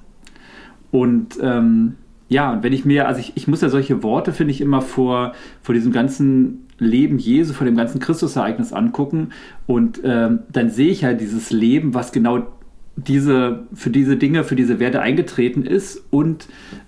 Und 0.91 1.37
ähm, 1.41 1.95
ja, 2.27 2.51
und 2.51 2.63
wenn 2.63 2.73
ich 2.73 2.85
mir, 2.85 3.07
also 3.07 3.19
ich, 3.19 3.33
ich 3.35 3.47
muss 3.47 3.61
ja 3.61 3.69
solche 3.69 4.03
Worte, 4.03 4.33
finde 4.33 4.51
ich, 4.51 4.61
immer 4.61 4.81
vor, 4.81 5.33
vor 5.61 5.75
diesem 5.75 5.91
ganzen 5.91 6.67
Leben 6.77 7.17
Jesu, 7.17 7.53
vor 7.53 7.65
dem 7.65 7.75
ganzen 7.75 7.99
Christusereignis 7.99 8.71
angucken. 8.71 9.29
Und 9.67 10.01
ähm, 10.03 10.39
dann 10.51 10.69
sehe 10.69 10.91
ich 10.91 11.01
ja 11.01 11.13
dieses 11.13 11.51
Leben, 11.51 11.93
was 11.93 12.11
genau 12.11 12.47
diese, 13.07 13.63
für 13.73 13.89
diese 13.89 14.17
Dinge, 14.17 14.43
für 14.43 14.55
diese 14.55 14.79
Werte 14.79 15.01
eingetreten 15.01 15.63
ist 15.63 16.01
und 16.11 16.47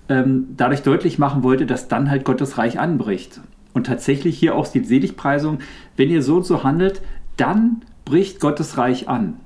ähm, 0.09 0.47
dadurch 0.57 0.81
deutlich 0.81 1.19
machen 1.19 1.43
wollte, 1.43 1.65
dass 1.65 1.87
dann 1.87 2.09
halt 2.09 2.25
Gottes 2.25 2.57
Reich 2.57 2.79
anbricht. 2.79 3.41
Und 3.73 3.87
tatsächlich 3.87 4.37
hier 4.37 4.55
auch 4.55 4.67
die 4.67 4.83
Seligpreisung, 4.83 5.59
wenn 5.95 6.09
ihr 6.09 6.21
so 6.21 6.37
und 6.37 6.45
so 6.45 6.63
handelt, 6.63 7.01
dann 7.37 7.83
bricht 8.03 8.39
Gottes 8.39 8.77
Reich 8.77 9.07
an. 9.07 9.37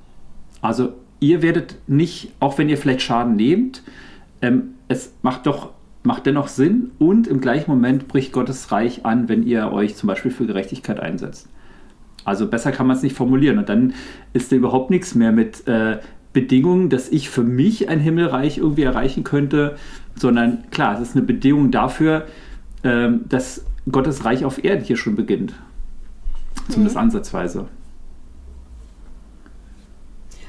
Also 0.60 0.94
ihr 1.20 1.42
werdet 1.42 1.76
nicht, 1.86 2.32
auch 2.40 2.58
wenn 2.58 2.68
ihr 2.68 2.78
vielleicht 2.78 3.02
Schaden 3.02 3.36
nehmt, 3.36 3.82
ähm, 4.42 4.74
es 4.88 5.12
macht 5.22 5.46
doch 5.46 5.70
macht 6.02 6.24
dennoch 6.24 6.46
Sinn 6.46 6.92
und 7.00 7.26
im 7.26 7.40
gleichen 7.40 7.68
Moment 7.68 8.06
bricht 8.06 8.32
Gottes 8.32 8.70
Reich 8.70 9.04
an, 9.04 9.28
wenn 9.28 9.42
ihr 9.42 9.72
euch 9.72 9.96
zum 9.96 10.06
Beispiel 10.06 10.30
für 10.30 10.46
Gerechtigkeit 10.46 11.00
einsetzt. 11.00 11.48
Also 12.26 12.48
besser 12.48 12.72
kann 12.72 12.86
man 12.88 12.96
es 12.96 13.02
nicht 13.02 13.16
formulieren. 13.16 13.58
Und 13.58 13.68
dann 13.68 13.94
ist 14.32 14.50
da 14.50 14.56
überhaupt 14.56 14.90
nichts 14.90 15.14
mehr 15.14 15.32
mit 15.32 15.66
äh, 15.68 15.98
Bedingungen, 16.36 16.90
dass 16.90 17.08
ich 17.08 17.30
für 17.30 17.42
mich 17.42 17.88
ein 17.88 17.98
Himmelreich 17.98 18.58
irgendwie 18.58 18.82
erreichen 18.82 19.24
könnte, 19.24 19.78
sondern 20.16 20.70
klar, 20.70 21.00
es 21.00 21.08
ist 21.08 21.16
eine 21.16 21.24
Bedingung 21.24 21.70
dafür, 21.70 22.26
äh, 22.82 23.08
dass 23.26 23.64
Gottes 23.90 24.26
Reich 24.26 24.44
auf 24.44 24.62
Erden 24.62 24.84
hier 24.84 24.98
schon 24.98 25.16
beginnt. 25.16 25.54
Zumindest 26.68 26.96
mhm. 26.96 27.02
ansatzweise. 27.04 27.68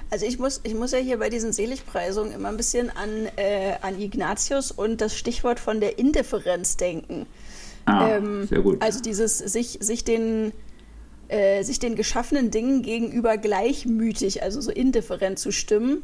Also 0.09 0.25
ich 0.25 0.39
muss, 0.39 0.59
ich 0.65 0.75
muss 0.75 0.91
ja 0.91 0.97
hier 0.97 1.19
bei 1.19 1.29
diesen 1.29 1.53
Seligpreisungen 1.53 2.33
immer 2.33 2.49
ein 2.49 2.57
bisschen 2.57 2.89
an, 2.89 3.09
äh, 3.37 3.75
an 3.81 3.97
Ignatius 3.97 4.71
und 4.71 4.99
das 4.99 5.15
Stichwort 5.15 5.57
von 5.57 5.79
der 5.79 5.97
Indifferenz 5.99 6.75
denken. 6.75 7.27
Ah, 7.85 8.09
ähm, 8.09 8.45
sehr 8.47 8.59
gut. 8.59 8.81
Also 8.81 9.01
dieses 9.01 9.37
sich, 9.37 9.77
sich 9.79 10.03
den 10.03 10.51
äh, 11.29 11.63
sich 11.63 11.79
den 11.79 11.95
geschaffenen 11.95 12.51
Dingen 12.51 12.81
gegenüber 12.81 13.37
gleichmütig, 13.37 14.43
also 14.43 14.61
so 14.61 14.71
indifferent 14.71 15.39
zu 15.39 15.51
stimmen. 15.51 16.03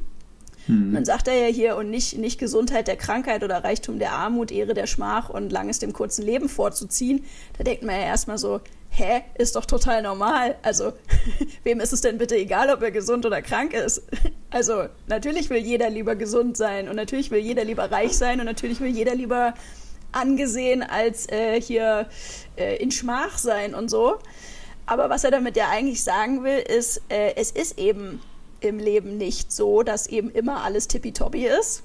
Hm. 0.66 0.94
Man 0.94 1.06
sagt 1.06 1.28
ja 1.28 1.34
hier 1.46 1.76
und 1.76 1.90
nicht, 1.90 2.18
nicht 2.18 2.40
Gesundheit 2.40 2.88
der 2.88 2.96
Krankheit 2.96 3.44
oder 3.44 3.64
Reichtum 3.64 4.00
der 4.00 4.14
Armut, 4.14 4.52
Ehre 4.52 4.74
der 4.74 4.88
Schmach 4.88 5.30
und 5.30 5.52
langes 5.52 5.80
dem 5.80 5.94
kurzen 5.94 6.24
Leben 6.26 6.48
vorzuziehen. 6.48 7.26
Da 7.58 7.64
denkt 7.64 7.84
man 7.84 7.96
ja 7.96 8.04
erstmal 8.04 8.38
so, 8.38 8.62
hä, 8.90 9.22
ist 9.38 9.56
doch 9.56 9.66
total 9.66 10.02
normal. 10.02 10.56
Also, 10.62 10.94
wem 11.64 11.80
ist 11.80 11.94
es 11.94 12.02
denn 12.02 12.18
bitte 12.18 12.36
egal, 12.36 12.70
ob 12.70 12.82
er 12.82 12.92
gesund 12.92 13.26
oder 13.26 13.42
krank 13.42 13.74
ist? 13.74 14.04
Also, 14.56 14.84
natürlich 15.08 15.50
will 15.50 15.58
jeder 15.58 15.90
lieber 15.90 16.16
gesund 16.16 16.58
sein 16.58 16.88
und 16.88 16.96
natürlich 16.96 17.32
will 17.32 17.40
jeder 17.40 17.64
lieber 17.64 17.90
reich 17.90 18.16
sein 18.16 18.40
und 18.40 18.46
natürlich 18.46 18.80
will 18.82 18.92
jeder 18.92 19.16
lieber 19.16 19.56
angesehen 20.12 20.84
als 20.84 21.28
äh, 21.32 21.60
hier 21.60 22.08
äh, 22.56 22.76
in 22.76 22.92
Schmach 22.92 23.40
sein 23.40 23.74
und 23.74 23.90
so. 23.90 24.20
Aber 24.86 25.10
was 25.10 25.24
er 25.24 25.32
damit 25.32 25.56
ja 25.56 25.70
eigentlich 25.70 26.04
sagen 26.04 26.44
will, 26.44 26.60
ist, 26.60 27.02
äh, 27.10 27.36
es 27.36 27.52
ist 27.52 27.80
eben 27.80 28.22
im 28.60 28.80
Leben 28.80 29.18
nicht 29.18 29.52
so, 29.52 29.84
dass 29.84 30.08
eben 30.08 30.30
immer 30.30 30.64
alles 30.64 30.88
tippitoppi 30.88 31.46
ist. 31.48 31.84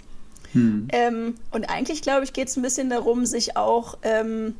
Hm. 0.52 0.88
Ähm, 0.93 1.35
und 1.50 1.69
eigentlich, 1.69 2.02
glaube 2.02 2.25
ich, 2.25 2.33
geht 2.33 2.49
es 2.49 2.57
ein 2.57 2.62
bisschen 2.62 2.90
darum, 2.90 3.26
sich 3.26 3.57
auch 3.57 3.99
ähm, 4.02 4.55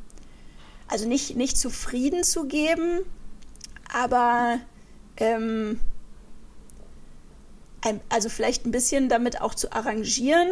also 0.89 1.07
nicht, 1.07 1.37
nicht 1.37 1.59
zufrieden 1.59 2.25
zu 2.25 2.47
geben, 2.47 3.01
aber 3.93 4.59
ähm, 5.19 5.79
ein, 7.83 8.01
also 8.09 8.29
vielleicht 8.29 8.67
ein 8.67 8.71
bisschen 8.71 9.09
damit 9.09 9.41
auch 9.41 9.55
zu 9.55 9.73
arrangieren, 9.73 10.49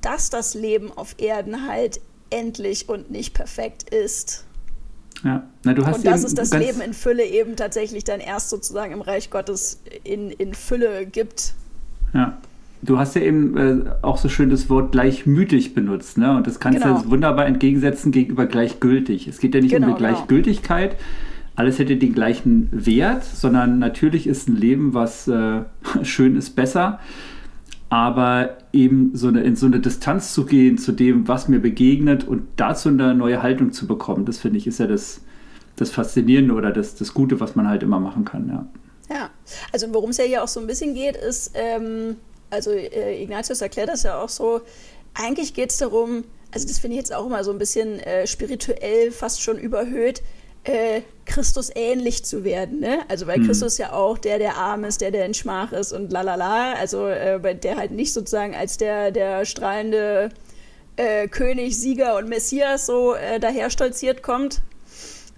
dass 0.00 0.30
das 0.30 0.54
Leben 0.54 0.92
auf 0.92 1.14
Erden 1.18 1.68
halt 1.68 2.00
endlich 2.30 2.88
und 2.88 3.10
nicht 3.10 3.32
perfekt 3.34 3.88
ist. 3.90 4.44
Ja, 5.24 5.44
Na, 5.64 5.72
du 5.72 5.86
hast 5.86 5.98
und 5.98 6.06
dass 6.06 6.24
es 6.24 6.34
das 6.34 6.52
Leben 6.52 6.80
in 6.80 6.92
Fülle 6.92 7.24
eben 7.24 7.56
tatsächlich 7.56 8.04
dann 8.04 8.20
erst 8.20 8.50
sozusagen 8.50 8.92
im 8.92 9.00
Reich 9.00 9.30
Gottes 9.30 9.80
in, 10.04 10.30
in 10.30 10.54
Fülle 10.54 11.06
gibt. 11.06 11.54
Ja, 12.12 12.38
Du 12.82 12.98
hast 12.98 13.16
ja 13.16 13.22
eben 13.22 13.56
äh, 13.56 13.90
auch 14.02 14.18
so 14.18 14.28
schön 14.28 14.50
das 14.50 14.68
Wort 14.68 14.92
gleichmütig 14.92 15.74
benutzt, 15.74 16.18
ne? 16.18 16.36
Und 16.36 16.46
das 16.46 16.60
kannst 16.60 16.82
genau. 16.82 17.00
du 17.00 17.10
wunderbar 17.10 17.46
entgegensetzen 17.46 18.12
gegenüber 18.12 18.46
gleichgültig. 18.46 19.26
Es 19.28 19.38
geht 19.38 19.54
ja 19.54 19.60
nicht 19.60 19.72
genau, 19.72 19.88
um 19.88 19.94
die 19.94 19.98
genau. 19.98 20.12
Gleichgültigkeit, 20.12 20.90
genau. 20.90 21.02
alles 21.56 21.78
hätte 21.78 21.96
den 21.96 22.12
gleichen 22.12 22.68
Wert, 22.70 23.24
sondern 23.24 23.78
natürlich 23.78 24.26
ist 24.26 24.48
ein 24.48 24.56
Leben, 24.56 24.94
was 24.94 25.26
äh, 25.26 25.62
schön 26.02 26.36
ist, 26.36 26.50
besser. 26.54 27.00
Aber 27.88 28.58
eben 28.72 29.14
so 29.14 29.28
eine, 29.28 29.42
in 29.42 29.54
so 29.54 29.66
eine 29.66 29.78
Distanz 29.80 30.34
zu 30.34 30.44
gehen 30.44 30.76
zu 30.76 30.92
dem, 30.92 31.28
was 31.28 31.48
mir 31.48 31.60
begegnet 31.60 32.26
und 32.26 32.46
dazu 32.56 32.88
eine 32.88 33.14
neue 33.14 33.42
Haltung 33.42 33.72
zu 33.72 33.86
bekommen, 33.86 34.24
das 34.24 34.38
finde 34.38 34.58
ich 34.58 34.66
ist 34.66 34.78
ja 34.78 34.86
das, 34.86 35.20
das 35.76 35.90
Faszinierende 35.90 36.54
oder 36.54 36.72
das, 36.72 36.96
das 36.96 37.14
Gute, 37.14 37.38
was 37.38 37.54
man 37.54 37.68
halt 37.68 37.82
immer 37.82 38.00
machen 38.00 38.24
kann, 38.24 38.48
ja. 38.48 38.66
Ja, 39.08 39.30
also 39.72 39.86
worum 39.94 40.10
es 40.10 40.16
ja 40.16 40.24
hier 40.24 40.42
auch 40.42 40.48
so 40.48 40.58
ein 40.58 40.66
bisschen 40.66 40.94
geht, 40.94 41.16
ist, 41.16 41.52
ähm, 41.54 42.16
also 42.50 42.72
äh, 42.72 43.22
Ignatius 43.22 43.60
erklärt 43.60 43.88
das 43.88 44.02
ja 44.02 44.20
auch 44.20 44.28
so, 44.28 44.62
eigentlich 45.14 45.54
geht 45.54 45.70
es 45.70 45.78
darum, 45.78 46.24
also 46.50 46.66
das 46.66 46.78
finde 46.78 46.96
ich 46.96 47.02
jetzt 47.02 47.14
auch 47.14 47.26
immer 47.26 47.44
so 47.44 47.52
ein 47.52 47.58
bisschen 47.58 48.00
äh, 48.00 48.26
spirituell 48.26 49.12
fast 49.12 49.42
schon 49.42 49.58
überhöht, 49.58 50.22
äh, 50.66 51.02
Christus 51.24 51.70
ähnlich 51.74 52.24
zu 52.24 52.44
werden. 52.44 52.80
Ne? 52.80 53.00
Also 53.08 53.26
weil 53.26 53.38
mhm. 53.38 53.46
Christus 53.46 53.78
ja 53.78 53.92
auch 53.92 54.18
der, 54.18 54.38
der 54.38 54.56
arm 54.56 54.84
ist, 54.84 55.00
der, 55.00 55.10
der 55.10 55.24
in 55.26 55.34
Schmach 55.34 55.72
ist 55.72 55.92
und 55.92 56.12
lalala, 56.12 56.74
also 56.74 57.06
äh, 57.06 57.54
der 57.54 57.76
halt 57.76 57.92
nicht 57.92 58.12
sozusagen 58.12 58.54
als 58.54 58.76
der, 58.76 59.10
der 59.10 59.44
strahlende 59.44 60.30
äh, 60.96 61.28
König, 61.28 61.78
Sieger 61.78 62.16
und 62.16 62.28
Messias 62.28 62.86
so 62.86 63.14
äh, 63.14 63.38
daher 63.38 63.70
stolziert 63.70 64.22
kommt. 64.22 64.60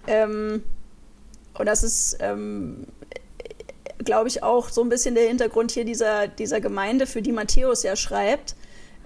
Ähm, 0.07 0.63
und 1.59 1.67
das 1.67 1.83
ist 1.83 2.17
ähm, 2.21 2.87
glaube 4.05 4.29
ich, 4.29 4.43
auch 4.43 4.69
so 4.69 4.83
ein 4.83 4.89
bisschen 4.89 5.15
der 5.15 5.29
Hintergrund 5.29 5.73
hier 5.73 5.85
dieser, 5.85 6.29
dieser 6.29 6.61
Gemeinde, 6.61 7.07
für 7.07 7.21
die 7.21 7.33
Matthäus 7.33 7.83
ja 7.83 7.97
schreibt, 7.97 8.55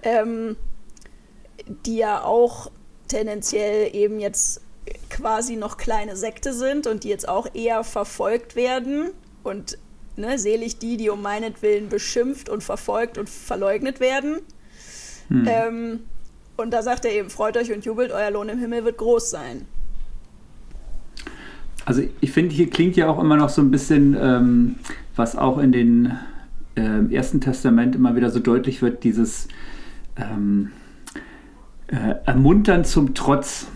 ähm, 0.03 0.55
die 1.85 1.97
ja 1.97 2.23
auch 2.23 2.71
tendenziell 3.07 3.93
eben 3.95 4.19
jetzt 4.19 4.61
quasi 5.09 5.55
noch 5.55 5.77
kleine 5.77 6.15
Sekte 6.15 6.53
sind 6.53 6.87
und 6.87 7.03
die 7.03 7.09
jetzt 7.09 7.27
auch 7.27 7.47
eher 7.53 7.83
verfolgt 7.83 8.55
werden 8.55 9.11
und 9.43 9.77
ne, 10.15 10.37
selig 10.37 10.77
die, 10.79 10.97
die 10.97 11.09
um 11.09 11.21
meinetwillen 11.21 11.89
beschimpft 11.89 12.49
und 12.49 12.63
verfolgt 12.63 13.17
und 13.17 13.29
verleugnet 13.29 13.99
werden. 13.99 14.39
Hm. 15.29 15.45
Ähm, 15.47 15.99
und 16.57 16.71
da 16.71 16.81
sagt 16.83 17.05
er 17.05 17.11
eben, 17.11 17.29
freut 17.29 17.57
euch 17.57 17.71
und 17.71 17.85
jubelt, 17.85 18.11
euer 18.11 18.31
Lohn 18.31 18.49
im 18.49 18.59
Himmel 18.59 18.85
wird 18.85 18.97
groß 18.97 19.29
sein. 19.29 19.65
Also 21.85 22.03
ich 22.21 22.31
finde, 22.31 22.53
hier 22.53 22.69
klingt 22.69 22.95
ja 22.95 23.09
auch 23.09 23.19
immer 23.19 23.35
noch 23.35 23.49
so 23.49 23.61
ein 23.61 23.71
bisschen, 23.71 24.15
ähm, 24.19 24.75
was 25.15 25.35
auch 25.35 25.57
in 25.57 25.71
den 25.71 26.17
äh, 26.75 27.13
Ersten 27.13 27.41
Testament 27.41 27.95
immer 27.95 28.15
wieder 28.15 28.29
so 28.29 28.39
deutlich 28.39 28.81
wird, 28.81 29.03
dieses 29.03 29.47
ähm, 30.15 30.71
äh, 31.87 32.15
Ermuntern 32.25 32.85
zum 32.85 33.13
Trotz. 33.13 33.67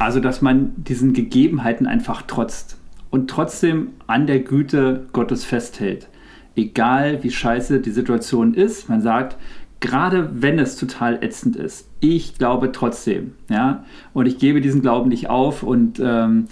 Also 0.00 0.18
dass 0.18 0.40
man 0.40 0.72
diesen 0.76 1.12
Gegebenheiten 1.12 1.86
einfach 1.86 2.22
trotzt 2.22 2.78
und 3.10 3.28
trotzdem 3.28 3.88
an 4.06 4.26
der 4.26 4.40
Güte 4.40 5.06
Gottes 5.12 5.44
festhält. 5.44 6.08
Egal 6.56 7.22
wie 7.22 7.30
scheiße 7.30 7.80
die 7.80 7.90
Situation 7.90 8.54
ist, 8.54 8.88
man 8.88 9.02
sagt, 9.02 9.36
gerade 9.80 10.30
wenn 10.42 10.58
es 10.58 10.76
total 10.76 11.22
ätzend 11.22 11.54
ist, 11.54 11.86
ich 12.00 12.38
glaube 12.38 12.72
trotzdem, 12.72 13.32
ja, 13.50 13.84
und 14.14 14.24
ich 14.24 14.38
gebe 14.38 14.62
diesen 14.62 14.80
Glauben 14.80 15.10
nicht 15.10 15.28
auf 15.28 15.62
und 15.62 16.00
ähm, 16.02 16.46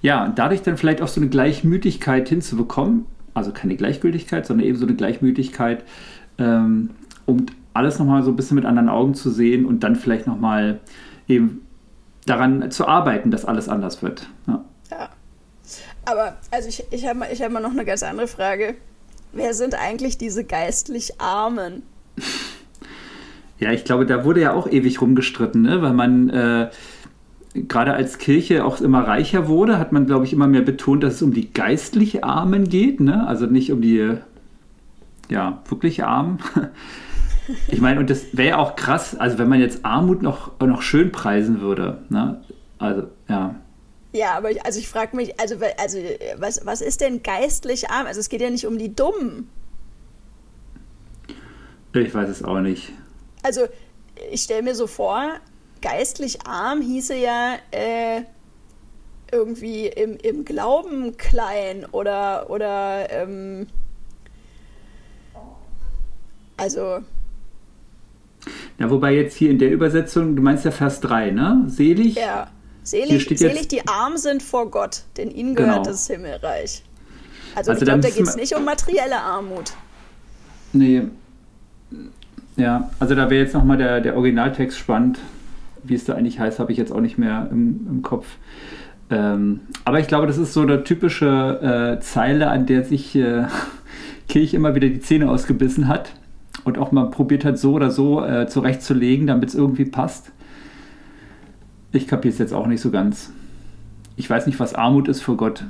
ja, 0.00 0.32
dadurch 0.34 0.62
dann 0.62 0.78
vielleicht 0.78 1.02
auch 1.02 1.08
so 1.08 1.20
eine 1.20 1.28
Gleichmütigkeit 1.28 2.26
hinzubekommen, 2.30 3.04
also 3.34 3.52
keine 3.52 3.76
Gleichgültigkeit, 3.76 4.46
sondern 4.46 4.66
eben 4.66 4.78
so 4.78 4.86
eine 4.86 4.96
Gleichmütigkeit, 4.96 5.84
ähm, 6.38 6.90
um 7.26 7.44
alles 7.74 7.98
nochmal 7.98 8.22
so 8.22 8.30
ein 8.30 8.36
bisschen 8.36 8.54
mit 8.54 8.64
anderen 8.64 8.88
Augen 8.88 9.12
zu 9.12 9.28
sehen 9.28 9.66
und 9.66 9.84
dann 9.84 9.96
vielleicht 9.96 10.26
nochmal 10.26 10.80
eben 11.28 11.65
daran 12.26 12.70
zu 12.70 12.86
arbeiten, 12.86 13.30
dass 13.30 13.44
alles 13.44 13.68
anders 13.68 14.02
wird. 14.02 14.28
Ja. 14.46 14.64
ja. 14.90 15.08
Aber 16.04 16.36
also 16.50 16.68
ich, 16.68 16.84
ich 16.90 17.06
habe 17.06 17.26
ich 17.32 17.42
hab 17.42 17.50
mal 17.50 17.60
noch 17.60 17.70
eine 17.70 17.84
ganz 17.84 18.02
andere 18.02 18.28
Frage. 18.28 18.74
Wer 19.32 19.54
sind 19.54 19.74
eigentlich 19.74 20.18
diese 20.18 20.44
geistlich 20.44 21.20
Armen? 21.20 21.82
Ja, 23.58 23.72
ich 23.72 23.84
glaube, 23.84 24.04
da 24.04 24.22
wurde 24.24 24.42
ja 24.42 24.52
auch 24.52 24.68
ewig 24.68 25.00
rumgestritten, 25.00 25.62
ne? 25.62 25.80
weil 25.80 25.94
man 25.94 26.28
äh, 26.28 26.68
gerade 27.54 27.94
als 27.94 28.18
Kirche 28.18 28.64
auch 28.66 28.82
immer 28.82 29.06
reicher 29.06 29.48
wurde, 29.48 29.78
hat 29.78 29.92
man, 29.92 30.04
glaube 30.04 30.26
ich, 30.26 30.34
immer 30.34 30.46
mehr 30.46 30.60
betont, 30.60 31.02
dass 31.02 31.14
es 31.14 31.22
um 31.22 31.32
die 31.32 31.52
geistlich 31.52 32.22
Armen 32.22 32.68
geht, 32.68 33.00
ne? 33.00 33.26
also 33.26 33.46
nicht 33.46 33.72
um 33.72 33.80
die 33.80 34.18
ja, 35.30 35.62
wirklich 35.68 36.04
Armen. 36.04 36.38
Ich 37.68 37.80
meine, 37.80 38.00
und 38.00 38.10
das 38.10 38.26
wäre 38.32 38.48
ja 38.48 38.58
auch 38.58 38.76
krass, 38.76 39.16
also 39.16 39.38
wenn 39.38 39.48
man 39.48 39.60
jetzt 39.60 39.84
Armut 39.84 40.22
noch, 40.22 40.58
noch 40.60 40.82
schön 40.82 41.12
preisen 41.12 41.60
würde. 41.60 42.02
Ne? 42.08 42.42
Also, 42.78 43.08
ja. 43.28 43.54
Ja, 44.12 44.34
aber 44.36 44.50
ich, 44.50 44.64
also 44.64 44.78
ich 44.78 44.88
frage 44.88 45.14
mich, 45.14 45.38
also, 45.38 45.56
also 45.78 45.98
was, 46.38 46.64
was 46.64 46.80
ist 46.80 47.00
denn 47.00 47.22
geistlich 47.22 47.90
arm? 47.90 48.06
Also 48.06 48.20
es 48.20 48.28
geht 48.28 48.40
ja 48.40 48.50
nicht 48.50 48.66
um 48.66 48.78
die 48.78 48.94
Dummen. 48.94 49.48
Ich 51.92 52.14
weiß 52.14 52.28
es 52.28 52.42
auch 52.42 52.60
nicht. 52.60 52.92
Also 53.42 53.62
ich 54.30 54.42
stelle 54.42 54.62
mir 54.62 54.74
so 54.74 54.86
vor, 54.86 55.34
geistlich 55.82 56.46
arm 56.46 56.80
hieße 56.80 57.14
ja 57.14 57.56
äh, 57.70 58.22
irgendwie 59.32 59.86
im, 59.86 60.16
im 60.18 60.44
Glauben 60.44 61.16
klein 61.16 61.84
oder, 61.86 62.50
oder 62.50 63.10
ähm, 63.10 63.66
also. 66.56 67.00
Ja, 68.78 68.90
wobei 68.90 69.14
jetzt 69.14 69.36
hier 69.36 69.50
in 69.50 69.58
der 69.58 69.72
Übersetzung, 69.72 70.36
du 70.36 70.42
meinst 70.42 70.64
ja 70.64 70.70
Vers 70.70 71.00
3, 71.00 71.30
ne? 71.30 71.64
Selig? 71.66 72.16
Ja. 72.16 72.48
Selig, 72.82 73.26
selig 73.36 73.66
die 73.68 73.86
arm 73.88 74.16
sind 74.16 74.42
vor 74.42 74.70
Gott, 74.70 75.02
denn 75.16 75.30
ihnen 75.30 75.56
gehört 75.56 75.78
genau. 75.78 75.84
das 75.84 76.06
Himmelreich. 76.06 76.84
Also, 77.56 77.72
also 77.72 77.82
ich 77.82 77.86
glaube, 77.86 78.00
da 78.00 78.10
geht 78.10 78.26
es 78.26 78.36
nicht 78.36 78.54
um 78.54 78.64
materielle 78.64 79.16
Armut. 79.16 79.72
Nee. 80.72 81.02
Ja, 82.56 82.90
also 83.00 83.14
da 83.14 83.28
wäre 83.28 83.42
jetzt 83.42 83.54
nochmal 83.54 83.76
der, 83.76 84.00
der 84.00 84.16
Originaltext 84.16 84.78
spannend. 84.78 85.18
Wie 85.82 85.94
es 85.94 86.04
da 86.04 86.14
eigentlich 86.14 86.38
heißt, 86.38 86.58
habe 86.60 86.70
ich 86.70 86.78
jetzt 86.78 86.92
auch 86.92 87.00
nicht 87.00 87.18
mehr 87.18 87.48
im, 87.50 87.86
im 87.90 88.02
Kopf. 88.02 88.26
Ähm, 89.10 89.60
aber 89.84 89.98
ich 89.98 90.06
glaube, 90.06 90.26
das 90.26 90.38
ist 90.38 90.52
so 90.52 90.62
eine 90.62 90.84
typische 90.84 91.96
äh, 91.96 92.00
Zeile, 92.00 92.48
an 92.48 92.66
der 92.66 92.84
sich 92.84 93.16
äh, 93.16 93.46
Kirche 94.28 94.56
immer 94.56 94.74
wieder 94.76 94.88
die 94.88 95.00
Zähne 95.00 95.28
ausgebissen 95.28 95.88
hat 95.88 96.12
und 96.64 96.78
auch 96.78 96.92
mal 96.92 97.10
probiert 97.10 97.44
hat, 97.44 97.58
so 97.58 97.72
oder 97.72 97.90
so 97.90 98.24
äh, 98.24 98.46
zurechtzulegen, 98.46 99.26
damit 99.26 99.50
es 99.50 99.54
irgendwie 99.54 99.84
passt. 99.84 100.32
Ich 101.92 102.06
kapiere 102.06 102.32
es 102.32 102.38
jetzt 102.38 102.52
auch 102.52 102.66
nicht 102.66 102.80
so 102.80 102.90
ganz. 102.90 103.30
Ich 104.16 104.28
weiß 104.28 104.46
nicht, 104.46 104.58
was 104.58 104.74
Armut 104.74 105.08
ist 105.08 105.22
vor 105.22 105.36
Gott. 105.36 105.64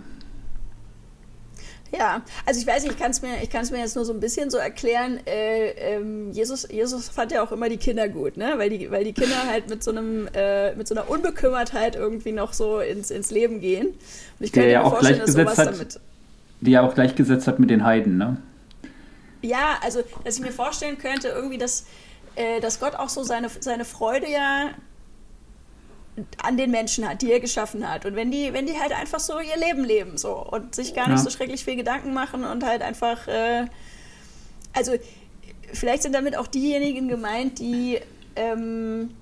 Ja, 1.96 2.22
also 2.44 2.60
ich 2.60 2.66
weiß 2.66 2.82
nicht, 2.82 2.94
ich 2.94 2.98
kann 2.98 3.10
es 3.12 3.22
mir, 3.22 3.28
mir 3.28 3.78
jetzt 3.78 3.96
nur 3.96 4.04
so 4.04 4.12
ein 4.12 4.20
bisschen 4.20 4.50
so 4.50 4.58
erklären. 4.58 5.20
Äh, 5.26 5.70
ähm, 5.70 6.32
Jesus, 6.32 6.68
Jesus 6.70 7.08
fand 7.08 7.32
ja 7.32 7.42
auch 7.42 7.52
immer 7.52 7.68
die 7.68 7.76
Kinder 7.76 8.08
gut, 8.08 8.36
ne? 8.36 8.54
Weil 8.56 8.70
die, 8.70 8.90
weil 8.90 9.04
die 9.04 9.12
Kinder 9.12 9.46
halt 9.48 9.70
mit 9.70 9.82
so 9.82 9.92
einem, 9.92 10.28
äh, 10.34 10.74
mit 10.74 10.88
so 10.88 10.94
einer 10.94 11.08
Unbekümmertheit 11.08 11.96
irgendwie 11.96 12.32
noch 12.32 12.52
so 12.52 12.80
ins, 12.80 13.10
ins 13.10 13.30
Leben 13.30 13.60
gehen. 13.60 13.86
Und 13.86 13.96
ich 14.40 14.52
könnte 14.52 14.70
ja 14.70 14.80
mir 14.80 14.86
auch 14.86 14.94
vorstellen, 14.94 15.20
dass 15.20 15.32
sowas 15.32 15.58
hat, 15.58 15.66
damit. 15.68 16.00
Die 16.60 16.70
ja 16.72 16.82
auch 16.82 16.94
gleichgesetzt 16.94 17.46
hat 17.46 17.58
mit 17.58 17.70
den 17.70 17.84
Heiden, 17.84 18.18
ne? 18.18 18.36
Ja, 19.46 19.78
also 19.82 20.02
dass 20.24 20.36
ich 20.36 20.42
mir 20.42 20.52
vorstellen 20.52 20.98
könnte, 20.98 21.28
irgendwie, 21.28 21.58
dass, 21.58 21.86
äh, 22.34 22.60
dass 22.60 22.80
Gott 22.80 22.94
auch 22.94 23.08
so 23.08 23.22
seine, 23.22 23.48
seine 23.60 23.84
Freude 23.84 24.30
ja 24.30 24.70
an 26.42 26.56
den 26.56 26.70
Menschen 26.70 27.08
hat, 27.08 27.22
die 27.22 27.30
er 27.30 27.40
geschaffen 27.40 27.88
hat. 27.88 28.06
Und 28.06 28.16
wenn 28.16 28.30
die, 28.30 28.52
wenn 28.52 28.66
die 28.66 28.78
halt 28.78 28.92
einfach 28.92 29.20
so 29.20 29.38
ihr 29.38 29.56
Leben 29.56 29.84
leben 29.84 30.16
so 30.16 30.34
und 30.34 30.74
sich 30.74 30.94
gar 30.94 31.08
nicht 31.08 31.18
ja. 31.18 31.24
so 31.24 31.30
schrecklich 31.30 31.64
viel 31.64 31.76
Gedanken 31.76 32.14
machen 32.14 32.44
und 32.44 32.64
halt 32.64 32.82
einfach, 32.82 33.28
äh, 33.28 33.66
also 34.72 34.92
vielleicht 35.72 36.02
sind 36.02 36.14
damit 36.14 36.36
auch 36.36 36.46
diejenigen 36.46 37.08
gemeint, 37.08 37.58
die, 37.58 38.00
ähm, 38.34 39.14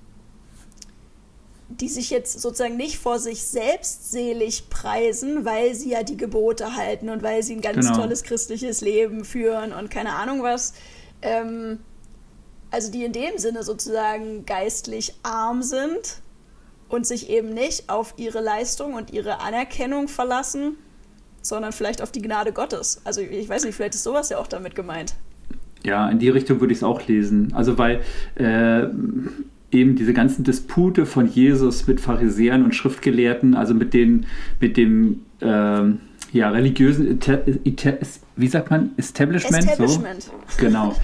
die 1.69 1.89
sich 1.89 2.09
jetzt 2.09 2.39
sozusagen 2.39 2.77
nicht 2.77 2.97
vor 2.97 3.19
sich 3.19 3.43
selbst 3.43 4.11
selig 4.11 4.69
preisen, 4.69 5.45
weil 5.45 5.73
sie 5.73 5.91
ja 5.91 6.03
die 6.03 6.17
Gebote 6.17 6.75
halten 6.75 7.09
und 7.09 7.23
weil 7.23 7.41
sie 7.41 7.55
ein 7.55 7.61
ganz 7.61 7.87
genau. 7.87 8.01
tolles 8.01 8.23
christliches 8.23 8.81
Leben 8.81 9.25
führen 9.25 9.73
und 9.73 9.89
keine 9.89 10.13
Ahnung 10.13 10.43
was. 10.43 10.73
Ähm, 11.21 11.79
also 12.69 12.91
die 12.91 13.03
in 13.03 13.13
dem 13.13 13.37
Sinne 13.37 13.63
sozusagen 13.63 14.45
geistlich 14.45 15.15
arm 15.23 15.63
sind 15.63 16.21
und 16.89 17.07
sich 17.07 17.29
eben 17.29 17.53
nicht 17.53 17.89
auf 17.89 18.13
ihre 18.17 18.41
Leistung 18.41 18.93
und 18.93 19.11
ihre 19.11 19.39
Anerkennung 19.39 20.07
verlassen, 20.07 20.77
sondern 21.41 21.71
vielleicht 21.71 22.01
auf 22.01 22.11
die 22.11 22.21
Gnade 22.21 22.51
Gottes. 22.51 23.01
Also 23.05 23.21
ich 23.21 23.49
weiß 23.49 23.65
nicht, 23.65 23.75
vielleicht 23.75 23.95
ist 23.95 24.03
sowas 24.03 24.29
ja 24.29 24.37
auch 24.37 24.47
damit 24.47 24.75
gemeint. 24.75 25.15
Ja, 25.83 26.09
in 26.09 26.19
die 26.19 26.29
Richtung 26.29 26.59
würde 26.59 26.73
ich 26.73 26.79
es 26.79 26.83
auch 26.83 27.07
lesen. 27.07 27.53
Also 27.53 27.77
weil 27.77 28.01
äh, 28.35 28.87
eben 29.75 29.95
diese 29.95 30.13
ganzen 30.13 30.43
Dispute 30.43 31.05
von 31.05 31.27
Jesus 31.27 31.87
mit 31.87 31.99
Pharisäern 31.99 32.63
und 32.63 32.73
Schriftgelehrten, 32.73 33.53
also 33.55 33.73
mit 33.73 33.93
den, 33.93 34.25
mit 34.59 34.77
dem 34.77 35.21
äh, 35.41 35.81
ja, 36.31 36.49
religiösen, 36.49 37.19
wie 38.35 38.47
sagt 38.47 38.71
man, 38.71 38.91
Establishment? 38.97 39.65
Establishment. 39.65 40.23
So? 40.23 40.31
Genau. 40.57 40.95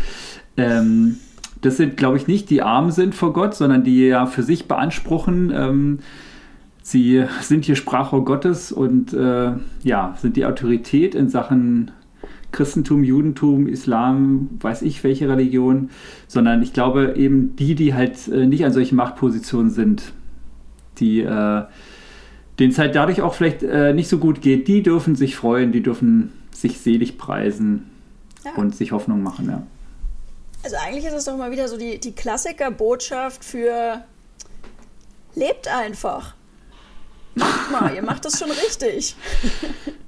ähm, 0.57 1.17
das 1.61 1.77
sind, 1.77 1.95
glaube 1.95 2.17
ich, 2.17 2.27
nicht 2.27 2.49
die 2.49 2.61
arm 2.61 2.91
sind 2.91 3.13
vor 3.13 3.33
Gott, 3.33 3.53
sondern 3.53 3.83
die 3.83 4.07
ja 4.07 4.25
für 4.25 4.43
sich 4.43 4.67
beanspruchen, 4.67 5.51
ähm, 5.55 5.99
sie 6.81 7.23
sind 7.41 7.65
hier 7.65 7.75
Sprachrohr 7.75 8.25
Gottes 8.25 8.71
und 8.71 9.13
äh, 9.13 9.51
ja, 9.83 10.17
sind 10.19 10.37
die 10.37 10.45
Autorität 10.45 11.15
in 11.15 11.29
Sachen 11.29 11.91
Christentum, 12.51 13.03
Judentum, 13.03 13.67
Islam, 13.67 14.49
weiß 14.59 14.81
ich 14.81 15.03
welche 15.03 15.29
Religion, 15.29 15.89
sondern 16.27 16.61
ich 16.61 16.73
glaube 16.73 17.13
eben 17.15 17.55
die, 17.55 17.75
die 17.75 17.93
halt 17.93 18.27
äh, 18.27 18.45
nicht 18.45 18.65
an 18.65 18.73
solchen 18.73 18.95
Machtpositionen 18.95 19.71
sind, 19.71 20.13
die 20.99 21.21
äh, 21.21 21.63
denen 22.59 22.71
es 22.71 22.77
halt 22.77 22.95
dadurch 22.95 23.21
auch 23.21 23.33
vielleicht 23.33 23.63
äh, 23.63 23.93
nicht 23.93 24.09
so 24.09 24.17
gut 24.17 24.41
geht, 24.41 24.67
die 24.67 24.83
dürfen 24.83 25.15
sich 25.15 25.35
freuen, 25.35 25.71
die 25.71 25.81
dürfen 25.81 26.31
sich 26.51 26.79
selig 26.79 27.17
preisen 27.17 27.89
ja. 28.45 28.51
und 28.55 28.75
sich 28.75 28.91
Hoffnung 28.91 29.23
machen, 29.23 29.49
ja. 29.49 29.63
Also 30.63 30.75
eigentlich 30.85 31.05
ist 31.05 31.13
es 31.13 31.25
doch 31.25 31.37
mal 31.37 31.51
wieder 31.51 31.67
so 31.67 31.77
die, 31.77 31.99
die 31.99 32.11
Klassiker-Botschaft 32.11 33.43
für 33.43 34.03
lebt 35.33 35.67
einfach. 35.67 36.35
Macht 37.33 37.71
mal, 37.71 37.95
ihr 37.95 38.03
macht 38.03 38.25
das 38.25 38.37
schon 38.37 38.51
richtig. 38.51 39.15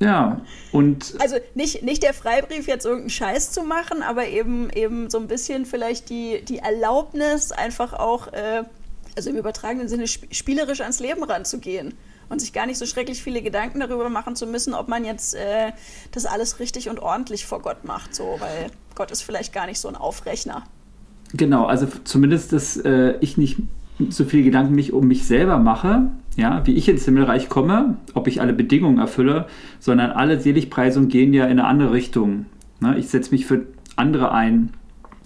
Ja, 0.00 0.40
und. 0.72 1.14
Also 1.18 1.36
nicht, 1.54 1.82
nicht 1.82 2.02
der 2.02 2.14
Freibrief, 2.14 2.68
jetzt 2.68 2.84
irgendeinen 2.84 3.10
Scheiß 3.10 3.52
zu 3.52 3.62
machen, 3.62 4.02
aber 4.02 4.28
eben, 4.28 4.70
eben 4.70 5.10
so 5.10 5.18
ein 5.18 5.26
bisschen 5.26 5.66
vielleicht 5.66 6.08
die, 6.08 6.44
die 6.44 6.58
Erlaubnis, 6.58 7.52
einfach 7.52 7.94
auch, 7.94 8.28
äh, 8.28 8.62
also 9.16 9.30
im 9.30 9.36
übertragenen 9.36 9.88
Sinne, 9.88 10.06
spielerisch 10.06 10.80
ans 10.80 11.00
Leben 11.00 11.24
ranzugehen 11.24 11.94
und 12.28 12.40
sich 12.40 12.52
gar 12.52 12.66
nicht 12.66 12.78
so 12.78 12.86
schrecklich 12.86 13.22
viele 13.22 13.42
Gedanken 13.42 13.80
darüber 13.80 14.08
machen 14.08 14.36
zu 14.36 14.46
müssen, 14.46 14.74
ob 14.74 14.88
man 14.88 15.04
jetzt 15.04 15.34
äh, 15.34 15.72
das 16.12 16.26
alles 16.26 16.60
richtig 16.60 16.88
und 16.88 17.00
ordentlich 17.00 17.46
vor 17.46 17.60
Gott 17.60 17.84
macht, 17.84 18.14
so, 18.14 18.36
weil 18.38 18.70
Gott 18.94 19.10
ist 19.10 19.22
vielleicht 19.22 19.52
gar 19.52 19.66
nicht 19.66 19.80
so 19.80 19.88
ein 19.88 19.96
Aufrechner. 19.96 20.64
Genau, 21.34 21.66
also 21.66 21.86
zumindest, 22.04 22.52
dass 22.52 22.76
äh, 22.76 23.16
ich 23.20 23.36
nicht 23.36 23.58
so 24.10 24.24
viele 24.24 24.44
Gedanken 24.44 24.74
mich 24.74 24.92
um 24.92 25.08
mich 25.08 25.26
selber 25.26 25.58
mache, 25.58 26.10
ja, 26.36 26.64
wie 26.66 26.74
ich 26.74 26.88
ins 26.88 27.04
Himmelreich 27.04 27.48
komme, 27.48 27.96
ob 28.14 28.28
ich 28.28 28.40
alle 28.40 28.52
Bedingungen 28.52 28.98
erfülle, 28.98 29.46
sondern 29.80 30.10
alle 30.12 30.40
Seligpreisungen 30.40 31.08
gehen 31.08 31.34
ja 31.34 31.44
in 31.44 31.52
eine 31.52 31.64
andere 31.64 31.92
Richtung. 31.92 32.46
Ne? 32.80 32.96
Ich 32.98 33.08
setze 33.08 33.32
mich 33.32 33.44
für 33.44 33.66
andere 33.96 34.32
ein, 34.32 34.70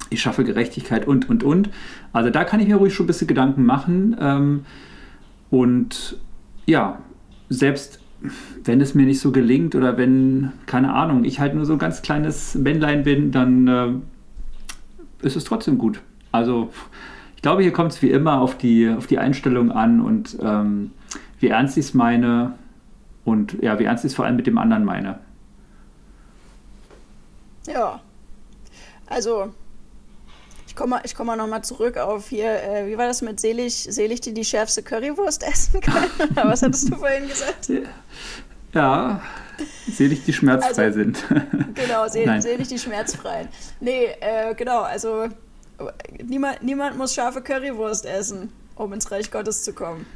ich 0.08 0.22
schaffe 0.22 0.44
Gerechtigkeit 0.44 1.06
und, 1.06 1.28
und, 1.28 1.44
und. 1.44 1.70
Also 2.12 2.30
da 2.30 2.44
kann 2.44 2.60
ich 2.60 2.68
mir 2.68 2.76
ruhig 2.76 2.94
schon 2.94 3.04
ein 3.04 3.08
bisschen 3.08 3.28
Gedanken 3.28 3.64
machen. 3.64 4.16
Ähm, 4.18 4.64
und 5.50 6.18
ja, 6.66 6.98
selbst 7.50 8.00
wenn 8.64 8.80
es 8.80 8.94
mir 8.94 9.04
nicht 9.04 9.20
so 9.20 9.32
gelingt 9.32 9.74
oder 9.74 9.98
wenn, 9.98 10.52
keine 10.66 10.94
Ahnung, 10.94 11.24
ich 11.24 11.40
halt 11.40 11.54
nur 11.54 11.66
so 11.66 11.74
ein 11.74 11.78
ganz 11.78 12.02
kleines 12.02 12.54
Männlein 12.54 13.02
bin, 13.02 13.32
dann 13.32 13.68
äh, 13.68 13.88
ist 15.26 15.36
es 15.36 15.44
trotzdem 15.44 15.76
gut. 15.76 16.00
Also 16.30 16.70
ich 17.42 17.44
glaube, 17.44 17.62
hier 17.64 17.72
kommt 17.72 17.90
es 17.90 18.00
wie 18.02 18.10
immer 18.12 18.40
auf 18.40 18.56
die, 18.56 18.88
auf 18.88 19.08
die 19.08 19.18
Einstellung 19.18 19.72
an 19.72 20.00
und 20.00 20.38
ähm, 20.40 20.92
wie 21.40 21.48
ernst 21.48 21.76
ich 21.76 21.86
es 21.86 21.92
meine 21.92 22.56
und 23.24 23.60
ja, 23.60 23.80
wie 23.80 23.84
ernst 23.84 24.04
ich 24.04 24.12
es 24.12 24.14
vor 24.14 24.24
allem 24.24 24.36
mit 24.36 24.46
dem 24.46 24.58
anderen 24.58 24.84
meine. 24.84 25.18
Ja, 27.66 28.00
also 29.06 29.52
ich 30.68 30.76
komme 30.76 30.90
mal, 30.90 31.02
komm 31.16 31.26
mal 31.26 31.34
nochmal 31.34 31.64
zurück 31.64 31.96
auf 31.96 32.28
hier, 32.28 32.62
äh, 32.62 32.86
wie 32.86 32.96
war 32.96 33.08
das 33.08 33.22
mit 33.22 33.40
selig, 33.40 33.74
selig, 33.90 34.20
die 34.20 34.34
die 34.34 34.44
schärfste 34.44 34.84
Currywurst 34.84 35.42
essen 35.52 35.80
können? 35.80 36.12
Was 36.36 36.62
hattest 36.62 36.92
du 36.92 36.96
vorhin 36.96 37.26
gesagt? 37.26 37.72
Ja, 38.72 39.20
selig, 39.90 40.24
die 40.26 40.32
schmerzfrei 40.32 40.84
also, 40.84 41.00
sind. 41.00 41.24
genau, 41.74 42.06
sel, 42.06 42.40
selig, 42.40 42.68
die 42.68 42.78
schmerzfreien. 42.78 43.48
Nee, 43.80 44.10
äh, 44.20 44.54
genau, 44.54 44.82
also 44.82 45.26
niemand, 46.24 46.62
niemand 46.62 46.98
muss 46.98 47.14
scharfe 47.14 47.42
Currywurst 47.42 48.06
essen, 48.06 48.50
um 48.76 48.92
ins 48.92 49.10
Reich 49.10 49.30
Gottes 49.30 49.62
zu 49.62 49.72
kommen. 49.72 50.06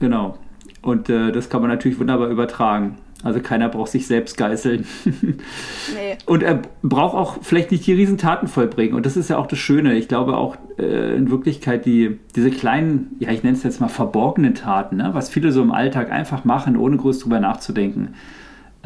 Genau. 0.00 0.38
Und 0.82 1.08
äh, 1.08 1.32
das 1.32 1.48
kann 1.48 1.60
man 1.60 1.70
natürlich 1.70 1.98
wunderbar 1.98 2.28
übertragen. 2.28 2.98
Also 3.24 3.40
keiner 3.40 3.68
braucht 3.68 3.90
sich 3.90 4.06
selbst 4.06 4.36
geißeln. 4.36 4.86
nee. 5.04 6.16
Und 6.26 6.44
er 6.44 6.62
braucht 6.82 7.16
auch 7.16 7.42
vielleicht 7.42 7.72
nicht 7.72 7.84
die 7.84 7.92
Riesentaten 7.92 8.46
vollbringen. 8.46 8.94
Und 8.94 9.06
das 9.06 9.16
ist 9.16 9.28
ja 9.28 9.38
auch 9.38 9.48
das 9.48 9.58
Schöne. 9.58 9.94
Ich 9.94 10.06
glaube 10.06 10.36
auch 10.36 10.56
äh, 10.78 11.16
in 11.16 11.28
Wirklichkeit 11.28 11.84
die, 11.84 12.20
diese 12.36 12.50
kleinen, 12.50 13.16
ja 13.18 13.32
ich 13.32 13.42
nenne 13.42 13.56
es 13.56 13.64
jetzt 13.64 13.80
mal 13.80 13.88
verborgenen 13.88 14.54
Taten, 14.54 14.96
ne? 14.96 15.10
was 15.14 15.30
viele 15.30 15.50
so 15.50 15.62
im 15.62 15.72
Alltag 15.72 16.12
einfach 16.12 16.44
machen, 16.44 16.76
ohne 16.76 16.96
groß 16.96 17.18
drüber 17.18 17.40
nachzudenken. 17.40 18.14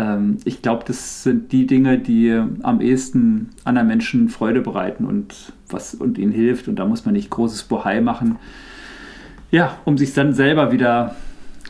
Äh, 0.03 0.15
ähm, 0.15 0.39
ich 0.45 0.63
glaube, 0.63 0.85
das 0.87 1.23
sind 1.23 1.53
die 1.53 1.67
Dinge, 1.67 1.99
die 1.99 2.33
am 2.63 2.81
ehesten 2.81 3.51
anderen 3.65 3.89
Menschen 3.89 4.29
Freude 4.29 4.61
bereiten 4.61 5.05
und 5.05 5.53
was 5.69 5.95
und 5.95 6.19
ihnen 6.19 6.33
hilft. 6.33 6.69
Und 6.69 6.77
da 6.77 6.87
muss 6.87 7.05
man 7.05 7.15
nicht 7.15 7.31
großes 7.31 7.65
Bohai 7.65 8.01
machen. 8.01 8.39
Ja, 9.51 9.79
um 9.85 9.99
sich 9.99 10.15
dann 10.15 10.33
selber 10.33 10.73
wieder 10.73 11.17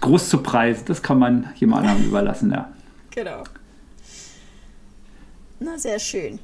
groß 0.00 0.28
zu 0.28 0.42
preisen, 0.42 0.84
das 0.86 1.02
kann 1.02 1.18
man 1.18 1.48
jemand 1.56 1.86
anderem 1.86 2.06
überlassen, 2.08 2.50
ja. 2.50 2.70
Genau. 3.10 3.44
Na, 5.60 5.78
sehr 5.78 5.98
schön. 5.98 6.38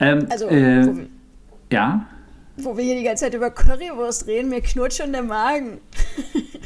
Ähm, 0.00 0.26
Also, 0.30 0.46
äh, 0.48 0.86
wo, 0.86 0.96
wir, 0.96 1.06
ja, 1.70 2.06
wo 2.56 2.76
wir 2.76 2.84
hier 2.84 2.96
die 2.96 3.02
ganze 3.02 3.24
Zeit 3.24 3.34
über 3.34 3.50
Currywurst 3.50 4.26
reden, 4.26 4.48
mir 4.50 4.60
knurrt 4.60 4.94
schon 4.94 5.12
der 5.12 5.22
Magen. 5.22 5.78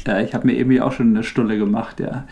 Ja, 0.07 0.21
ich 0.21 0.35
habe 0.35 0.47
mir 0.47 0.53
irgendwie 0.55 0.81
auch 0.81 0.93
schon 0.93 1.11
eine 1.11 1.25
Stunde 1.25 1.59
gemacht, 1.59 1.99
ja. 2.01 2.27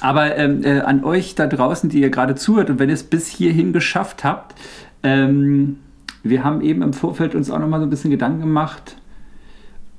Aber 0.00 0.36
ähm, 0.36 0.62
äh, 0.64 0.80
an 0.80 1.04
euch 1.04 1.34
da 1.34 1.46
draußen, 1.46 1.90
die 1.90 2.00
ihr 2.00 2.10
gerade 2.10 2.34
zuhört 2.34 2.70
und 2.70 2.78
wenn 2.78 2.88
ihr 2.88 2.94
es 2.94 3.02
bis 3.02 3.26
hierhin 3.26 3.72
geschafft 3.72 4.24
habt, 4.24 4.54
ähm, 5.02 5.78
wir 6.22 6.44
haben 6.44 6.60
eben 6.60 6.82
im 6.82 6.92
Vorfeld 6.92 7.34
uns 7.34 7.50
auch 7.50 7.58
nochmal 7.58 7.80
so 7.80 7.86
ein 7.86 7.90
bisschen 7.90 8.10
Gedanken 8.10 8.40
gemacht, 8.40 8.96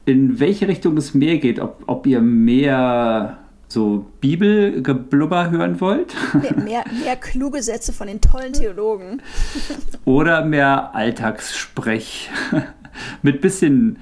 in 0.05 0.39
welche 0.39 0.67
Richtung 0.67 0.97
es 0.97 1.13
mehr 1.13 1.38
geht. 1.38 1.59
Ob, 1.59 1.83
ob 1.88 2.07
ihr 2.07 2.21
mehr 2.21 3.38
so 3.67 4.05
Bibelgeblubber 4.19 5.51
hören 5.51 5.79
wollt 5.79 6.15
Mehr, 6.33 6.57
mehr, 6.57 6.83
mehr 7.03 7.15
kluge 7.15 7.62
Sätze 7.62 7.93
von 7.93 8.07
den 8.07 8.19
tollen 8.19 8.53
Theologen. 8.53 9.21
oder 10.05 10.43
mehr 10.43 10.95
Alltagssprech 10.95 12.31
mit 13.21 13.41
bisschen 13.41 13.97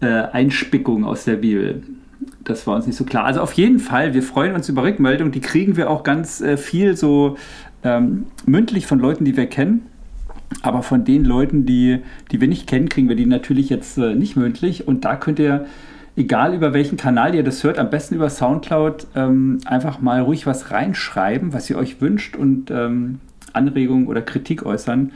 äh, 0.00 0.06
Einspickung 0.06 1.04
aus 1.04 1.24
der 1.24 1.36
Bibel. 1.36 1.82
Das 2.44 2.66
war 2.66 2.76
uns 2.76 2.86
nicht 2.86 2.96
so 2.96 3.04
klar. 3.04 3.24
Also 3.24 3.40
auf 3.40 3.52
jeden 3.52 3.78
Fall, 3.78 4.14
wir 4.14 4.22
freuen 4.22 4.54
uns 4.54 4.68
über 4.68 4.82
Rückmeldungen. 4.82 5.32
Die 5.32 5.40
kriegen 5.40 5.76
wir 5.76 5.90
auch 5.90 6.02
ganz 6.02 6.40
äh, 6.40 6.56
viel 6.56 6.96
so 6.96 7.36
ähm, 7.82 8.26
mündlich 8.46 8.86
von 8.86 8.98
Leuten, 8.98 9.24
die 9.24 9.36
wir 9.36 9.46
kennen. 9.46 9.86
Aber 10.62 10.82
von 10.82 11.04
den 11.04 11.24
Leuten, 11.24 11.66
die, 11.66 11.98
die 12.30 12.40
wir 12.40 12.48
nicht 12.48 12.66
kennen, 12.66 12.88
kriegen 12.88 13.08
wir 13.08 13.16
die 13.16 13.26
natürlich 13.26 13.68
jetzt 13.68 13.98
äh, 13.98 14.14
nicht 14.14 14.36
mündlich. 14.36 14.88
Und 14.88 15.04
da 15.04 15.16
könnt 15.16 15.38
ihr, 15.38 15.66
egal 16.16 16.54
über 16.54 16.72
welchen 16.72 16.96
Kanal 16.96 17.34
ihr 17.34 17.44
das 17.44 17.62
hört, 17.64 17.78
am 17.78 17.90
besten 17.90 18.14
über 18.14 18.30
Soundcloud, 18.30 19.06
ähm, 19.14 19.58
einfach 19.66 20.00
mal 20.00 20.20
ruhig 20.20 20.46
was 20.46 20.70
reinschreiben, 20.70 21.52
was 21.52 21.68
ihr 21.68 21.76
euch 21.76 22.00
wünscht 22.00 22.34
und 22.34 22.70
ähm, 22.70 23.20
Anregungen 23.52 24.06
oder 24.06 24.22
Kritik 24.22 24.64
äußern. 24.64 25.12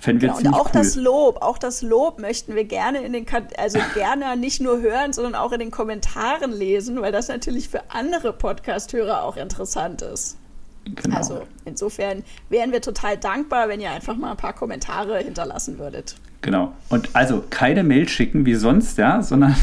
Fänden 0.00 0.22
wir 0.22 0.28
Genau, 0.28 0.38
und 0.38 0.42
ziemlich 0.44 0.60
auch 0.60 0.66
cool. 0.66 0.72
das 0.72 0.96
Lob, 0.96 1.42
auch 1.42 1.58
das 1.58 1.82
Lob 1.82 2.18
möchten 2.18 2.54
wir 2.54 2.64
gerne 2.64 3.02
in 3.02 3.12
den, 3.12 3.26
also 3.58 3.78
gerne 3.94 4.36
nicht 4.36 4.60
nur 4.60 4.80
hören, 4.80 5.12
sondern 5.12 5.34
auch 5.34 5.52
in 5.52 5.60
den 5.60 5.70
Kommentaren 5.70 6.52
lesen, 6.52 7.00
weil 7.02 7.12
das 7.12 7.28
natürlich 7.28 7.68
für 7.68 7.82
andere 7.90 8.32
Podcast-Hörer 8.32 9.22
auch 9.22 9.36
interessant 9.36 10.00
ist. 10.00 10.38
genau. 10.86 11.16
Also 11.16 11.42
insofern 11.66 12.24
wären 12.48 12.72
wir 12.72 12.80
total 12.80 13.18
dankbar, 13.18 13.68
wenn 13.68 13.80
ihr 13.80 13.90
einfach 13.90 14.16
mal 14.16 14.30
ein 14.30 14.36
paar 14.38 14.54
Kommentare 14.54 15.18
hinterlassen 15.18 15.78
würdet. 15.78 16.16
Genau. 16.40 16.72
Und 16.88 17.10
also 17.12 17.44
keine 17.50 17.82
Mail 17.84 18.08
schicken 18.08 18.46
wie 18.46 18.54
sonst, 18.54 18.96
ja, 18.96 19.22
sondern 19.22 19.54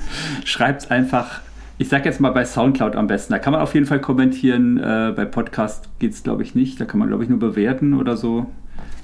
schreibt 0.44 0.90
einfach, 0.90 1.42
ich 1.78 1.88
sag 1.88 2.04
jetzt 2.04 2.20
mal 2.20 2.30
bei 2.30 2.44
Soundcloud 2.44 2.96
am 2.96 3.06
besten. 3.06 3.32
Da 3.32 3.38
kann 3.38 3.52
man 3.52 3.62
auf 3.62 3.74
jeden 3.74 3.86
Fall 3.86 4.00
kommentieren. 4.00 4.78
Äh, 4.78 5.12
bei 5.14 5.24
Podcast 5.26 5.88
geht 6.00 6.12
es, 6.12 6.24
glaube 6.24 6.42
ich, 6.42 6.56
nicht. 6.56 6.80
Da 6.80 6.86
kann 6.86 6.98
man, 6.98 7.08
glaube 7.08 7.22
ich, 7.22 7.30
nur 7.30 7.38
bewerten 7.38 7.94
oder 7.94 8.16
so. 8.16 8.46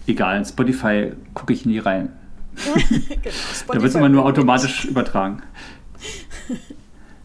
Egal, 0.07 0.39
in 0.39 0.45
Spotify 0.45 1.13
gucke 1.35 1.53
ich 1.53 1.65
nie 1.67 1.79
rein. 1.79 2.13
genau, 2.65 2.75
Da 3.69 3.75
wird 3.75 3.85
es 3.85 3.95
immer 3.95 4.09
nur 4.09 4.25
automatisch 4.25 4.85
übertragen. 4.85 5.43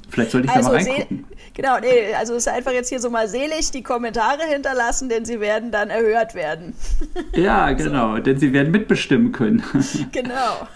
Vielleicht 0.10 0.32
sollte 0.32 0.48
ich 0.48 0.52
da 0.54 0.58
Also, 0.60 0.72
mal 0.72 0.82
seh- 0.84 0.92
reingucken. 0.92 1.26
genau, 1.54 1.80
nee, 1.80 2.14
also 2.18 2.34
es 2.36 2.46
ist 2.48 2.54
einfach 2.54 2.72
jetzt 2.72 2.90
hier 2.90 3.00
so 3.00 3.10
mal 3.10 3.28
selig 3.28 3.72
die 3.72 3.84
Kommentare 3.84 4.44
hinterlassen, 4.50 5.10
denn 5.10 5.26
sie 5.26 5.40
werden 5.40 5.72
dann 5.72 5.90
erhört 5.90 6.34
werden. 6.36 6.74
Ja, 7.36 7.72
genau, 7.74 8.18
denn 8.20 8.40
sie 8.40 8.54
werden 8.54 8.72
mitbestimmen 8.72 9.32
können. 9.32 9.64
genau. 10.12 10.68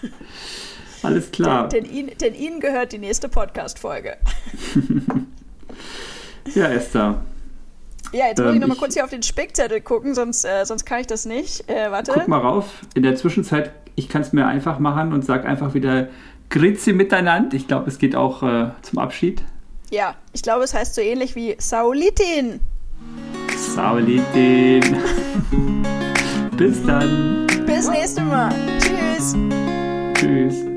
Alles 1.02 1.30
klar. 1.32 1.68
Denn, 1.68 1.84
denn, 1.84 1.92
ihnen, 1.92 2.10
denn 2.20 2.34
Ihnen 2.34 2.60
gehört 2.60 2.92
die 2.92 2.98
nächste 2.98 3.28
Podcast-Folge. 3.28 4.16
Ja, 6.54 6.66
Esther, 6.68 7.22
Ja, 8.12 8.26
jetzt 8.26 8.38
muss 8.38 8.48
Ähm, 8.48 8.54
ich 8.54 8.60
nochmal 8.60 8.76
kurz 8.76 8.94
hier 8.94 9.04
auf 9.04 9.10
den 9.10 9.22
Spickzettel 9.22 9.80
gucken, 9.80 10.14
sonst, 10.14 10.44
äh, 10.44 10.64
sonst 10.64 10.84
kann 10.84 11.00
ich 11.00 11.06
das 11.06 11.24
nicht. 11.24 11.68
Äh, 11.68 11.90
warte. 11.90 12.12
guck 12.12 12.28
mal 12.28 12.38
rauf. 12.38 12.66
In 12.94 13.02
der 13.02 13.16
Zwischenzeit, 13.16 13.72
ich 13.94 14.08
kann 14.08 14.22
es 14.22 14.32
mir 14.32 14.46
einfach 14.46 14.78
machen 14.78 15.12
und 15.12 15.24
sag 15.24 15.44
einfach 15.46 15.74
wieder 15.74 16.08
Grüezi 16.50 16.92
miteinander. 16.92 17.56
Ich 17.56 17.66
glaube, 17.66 17.88
es 17.88 17.98
geht 17.98 18.14
auch 18.14 18.42
äh, 18.42 18.70
zum 18.82 18.98
Abschied. 18.98 19.42
Ja, 19.90 20.14
ich 20.32 20.42
glaube, 20.42 20.64
es 20.64 20.74
heißt 20.74 20.94
so 20.94 21.00
ähnlich 21.00 21.34
wie 21.34 21.56
Saulitin. 21.58 22.60
Saulitin. 23.56 24.82
Bis 26.56 26.84
dann. 26.86 27.46
Bis 27.66 27.88
nächste 27.88 28.22
Mal. 28.22 28.54
Tschüss. 28.78 29.34
Tschüss. 30.14 30.71